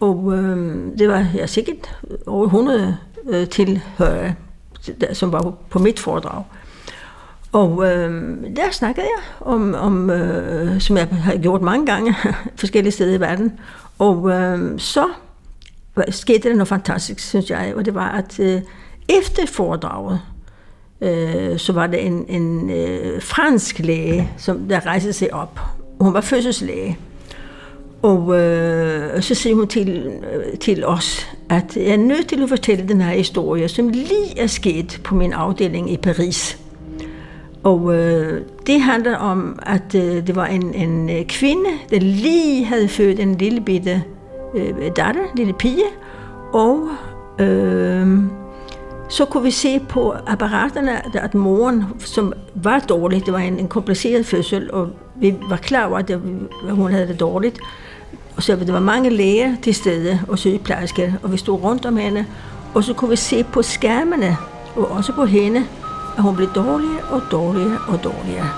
[0.00, 1.96] Og øh, det var ja, sikkert
[2.26, 2.96] over 100
[3.28, 4.32] øh, tilhører,
[5.12, 6.44] som var på mit foredrag.
[7.52, 12.14] Og øh, der snakkede jeg om, om øh, som jeg har gjort mange gange
[12.60, 13.52] forskellige steder i verden.
[13.98, 15.04] Og øh, så
[16.08, 18.60] skete der noget fantastisk, synes jeg, og det var, at øh,
[19.08, 20.20] efter foredraget,
[21.00, 25.60] øh, så var det en, en øh, fransk læge, som der rejste sig op.
[26.00, 26.98] Hun var fødselslæge.
[28.02, 32.48] Og øh, så siger hun til, øh, til os, at jeg er nødt til at
[32.48, 36.58] fortælle den her historie, som lige er sket på min afdeling i Paris.
[37.62, 42.64] Og øh, det handler om, at øh, det var en, en øh, kvinde, der lige
[42.64, 44.02] havde født en lille bitte
[44.54, 45.84] øh, datter, lille pige,
[46.52, 46.88] og
[47.38, 48.18] øh,
[49.08, 53.68] så kunne vi se på apparaterne, at moren, som var dårlig, det var en, en
[53.68, 56.18] kompliceret fødsel, og vi var klar over, at
[56.70, 57.60] hun havde det dårligt,
[58.36, 61.96] og så der var mange læger til stede og sygeplejersker, og vi stod rundt om
[61.96, 62.26] hende,
[62.74, 64.36] og så kunne vi se på skærmene,
[64.76, 65.64] og også på hende,
[66.16, 68.50] at hun blev dårligere og dårligere og dårligere.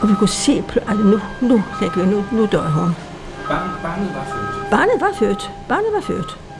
[0.00, 2.96] Og vi kunne se, at nu, nu, vi, nu, nu dør hun.
[3.82, 4.51] Barnet var født?
[4.72, 5.50] Barnet var født.
[5.68, 6.30] Barnet var født.
[6.30, 6.51] er det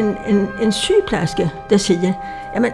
[0.00, 2.12] en, en, en, sygeplejerske, der siger,
[2.54, 2.72] jamen,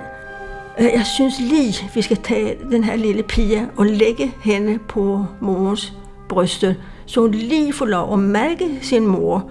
[0.79, 5.25] øh, jeg synes lige, vi skal tage den her lille pige og lægge hende på
[5.41, 5.93] mors
[6.29, 9.51] bryste, så hun lige får lov at mærke sin mor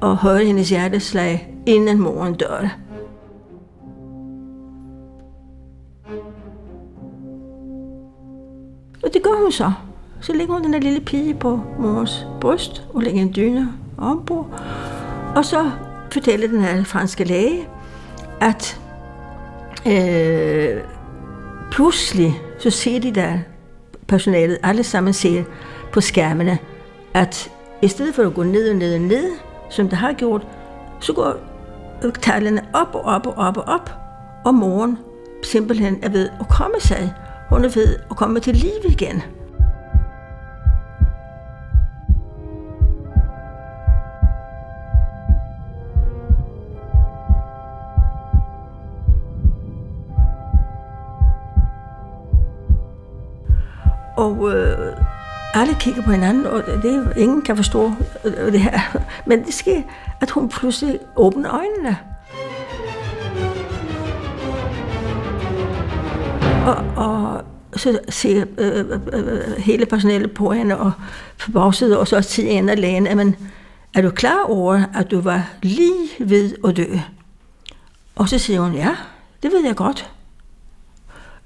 [0.00, 2.76] og høre hendes hjerteslag, inden moren dør.
[9.02, 9.72] Og det gør hun så.
[10.20, 13.68] Så lægger hun den der lille pige på mors bryst og lægger en dyne
[13.98, 14.60] ombord.
[15.36, 15.70] Og så
[16.12, 17.68] fortæller den her franske læge,
[18.40, 18.80] at
[19.86, 20.80] øh,
[21.70, 23.38] pludselig så ser de der
[24.08, 25.44] personalet, alle sammen ser
[25.92, 26.58] på skærmene,
[27.14, 27.50] at
[27.82, 29.30] i stedet for at gå ned og ned og ned,
[29.70, 30.46] som det har gjort,
[31.00, 31.36] så går
[32.22, 33.90] tallene op og op og op og op,
[34.44, 34.98] og moren
[35.42, 37.14] simpelthen er ved at komme sig.
[37.50, 39.22] Hun er ved at komme til liv igen.
[54.20, 54.96] Og øh,
[55.54, 57.92] alle kigger på hinanden, og det ingen kan forstå
[58.24, 58.80] øh, det her.
[59.26, 59.82] Men det sker,
[60.20, 61.98] at hun pludselig åbner øjnene.
[66.66, 67.44] Og, og
[67.76, 70.92] så ser øh, øh, øh hele personalet på hende og
[71.36, 73.36] forbavset, og så til en af lægen, at man,
[73.94, 76.86] er du klar over, at du var lige ved at dø?
[78.16, 78.96] Og så siger hun, ja,
[79.42, 80.10] det ved jeg godt.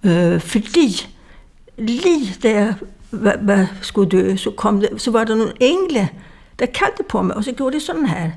[0.04, 1.13] Øh, fordi
[1.78, 2.74] lige da jeg
[3.10, 6.08] var, var, skulle dø, så, kom det, så var der nogle engle,
[6.58, 8.30] der kaldte på mig, og så gjorde det sådan her.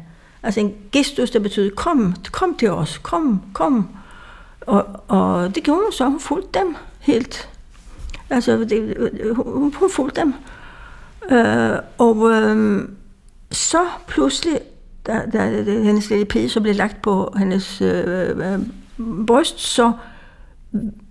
[0.44, 3.90] Altså en gestus, der betyder, kom, kom til os, kom, kom.
[4.62, 7.50] Og, og det gjorde hun så, hun fulgte dem helt.
[8.30, 8.98] Altså, det,
[9.36, 10.34] hun, hun fulgte dem.
[11.32, 12.88] Øh, og øh,
[13.52, 14.60] så pludselig,
[15.08, 18.60] da, da, da hendes lille pige så blev lagt på hendes øh, øh, øh
[19.28, 19.92] bryst, så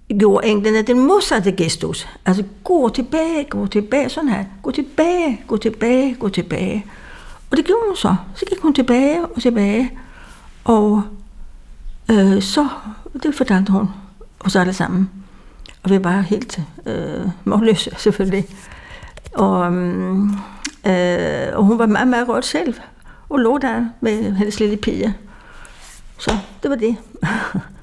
[0.09, 2.09] gjorde englene den modsatte gestus.
[2.26, 4.44] Altså gå tilbage, gå tilbage, sådan her.
[4.62, 6.86] Gå tilbage, gå tilbage, gå tilbage.
[7.50, 8.16] Og det gjorde hun så.
[8.34, 9.90] Så gik hun tilbage og tilbage.
[10.64, 11.02] Og
[12.11, 12.68] øh, eh, så,
[13.22, 13.88] det fortalte hun
[14.40, 15.11] os alle sammen.
[15.82, 18.46] Og vi var helt øh, målløse, selvfølgelig.
[19.34, 19.72] Og,
[20.86, 22.74] øh, og hun var meget, meget rørt selv.
[23.28, 25.14] Og lå der med hendes lille pige.
[26.18, 26.96] Så det var det.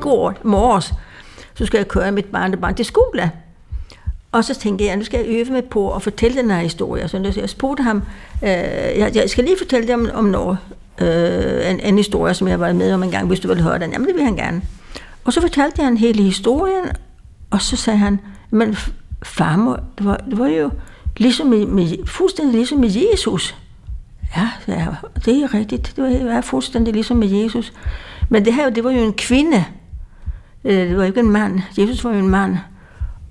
[0.00, 0.94] går morges,
[1.54, 3.30] så skal jeg køre mit barnebarn til skole.
[4.32, 7.08] Og så tænkte jeg, nu skal jeg øve mig på at fortælle den her historie.
[7.08, 8.02] Så jeg spurgte ham,
[8.42, 8.48] øh,
[8.98, 10.58] jeg, jeg skal lige fortælle dig om noget,
[11.00, 13.62] øh, en, en historie, som jeg har været med om en gang, hvis du vil
[13.62, 13.92] høre den.
[13.92, 14.62] Jamen, det vil han gerne.
[15.24, 16.84] Og så fortalte jeg hele historien,
[17.50, 18.20] og så sagde han,
[18.50, 18.76] men
[19.22, 20.70] farmor, det var, det var jo
[21.16, 23.56] ligesom med, med, fuldstændig ligesom med Jesus.
[24.36, 24.86] Ja, ja,
[25.24, 25.92] det er rigtigt.
[25.96, 27.72] Det var fuldstændig ligesom med Jesus.
[28.28, 29.64] Men det her, det var jo en kvinde.
[30.66, 31.60] Øh, det var ikke en mand.
[31.78, 32.56] Jesus var jo en mand.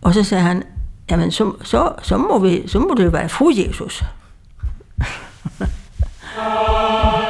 [0.02, 0.64] Og så sagde han,
[1.12, 4.04] jamen så, så, så, må, vi, så må det jo være fru Jesus.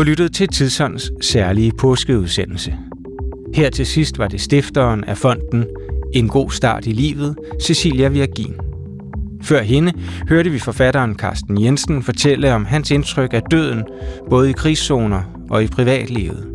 [0.00, 2.76] har lyttet til Tidsånds særlige påskeudsendelse.
[3.54, 5.64] Her til sidst var det stifteren af fonden
[6.14, 8.54] En god start i livet, Cecilia Virgin.
[9.42, 9.92] Før hende
[10.28, 13.84] hørte vi forfatteren Carsten Jensen fortælle om hans indtryk af døden,
[14.30, 16.46] både i krigszoner og i privatlivet.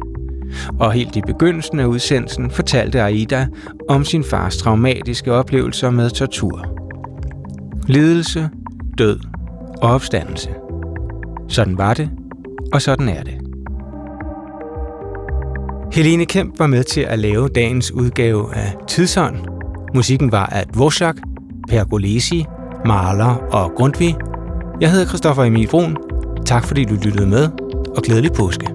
[0.79, 3.47] Og helt i begyndelsen af udsendelsen fortalte Aida
[3.89, 6.65] om sin fars traumatiske oplevelser med tortur.
[7.87, 8.49] Lidelse,
[8.97, 9.19] død
[9.81, 10.49] og opstandelse.
[11.47, 12.09] Sådan var det,
[12.75, 13.33] og sådan er det.
[15.93, 19.35] Helene Kemp var med til at lave dagens udgave af Tidsånd.
[19.93, 21.15] Musikken var af Dvorak,
[21.69, 22.45] Pergolesi,
[22.85, 24.15] Mahler og Grundtvig.
[24.81, 25.97] Jeg hedder Christoffer Emil Brun.
[26.45, 27.49] Tak fordi du lyttede med,
[27.97, 28.74] og glædelig påske.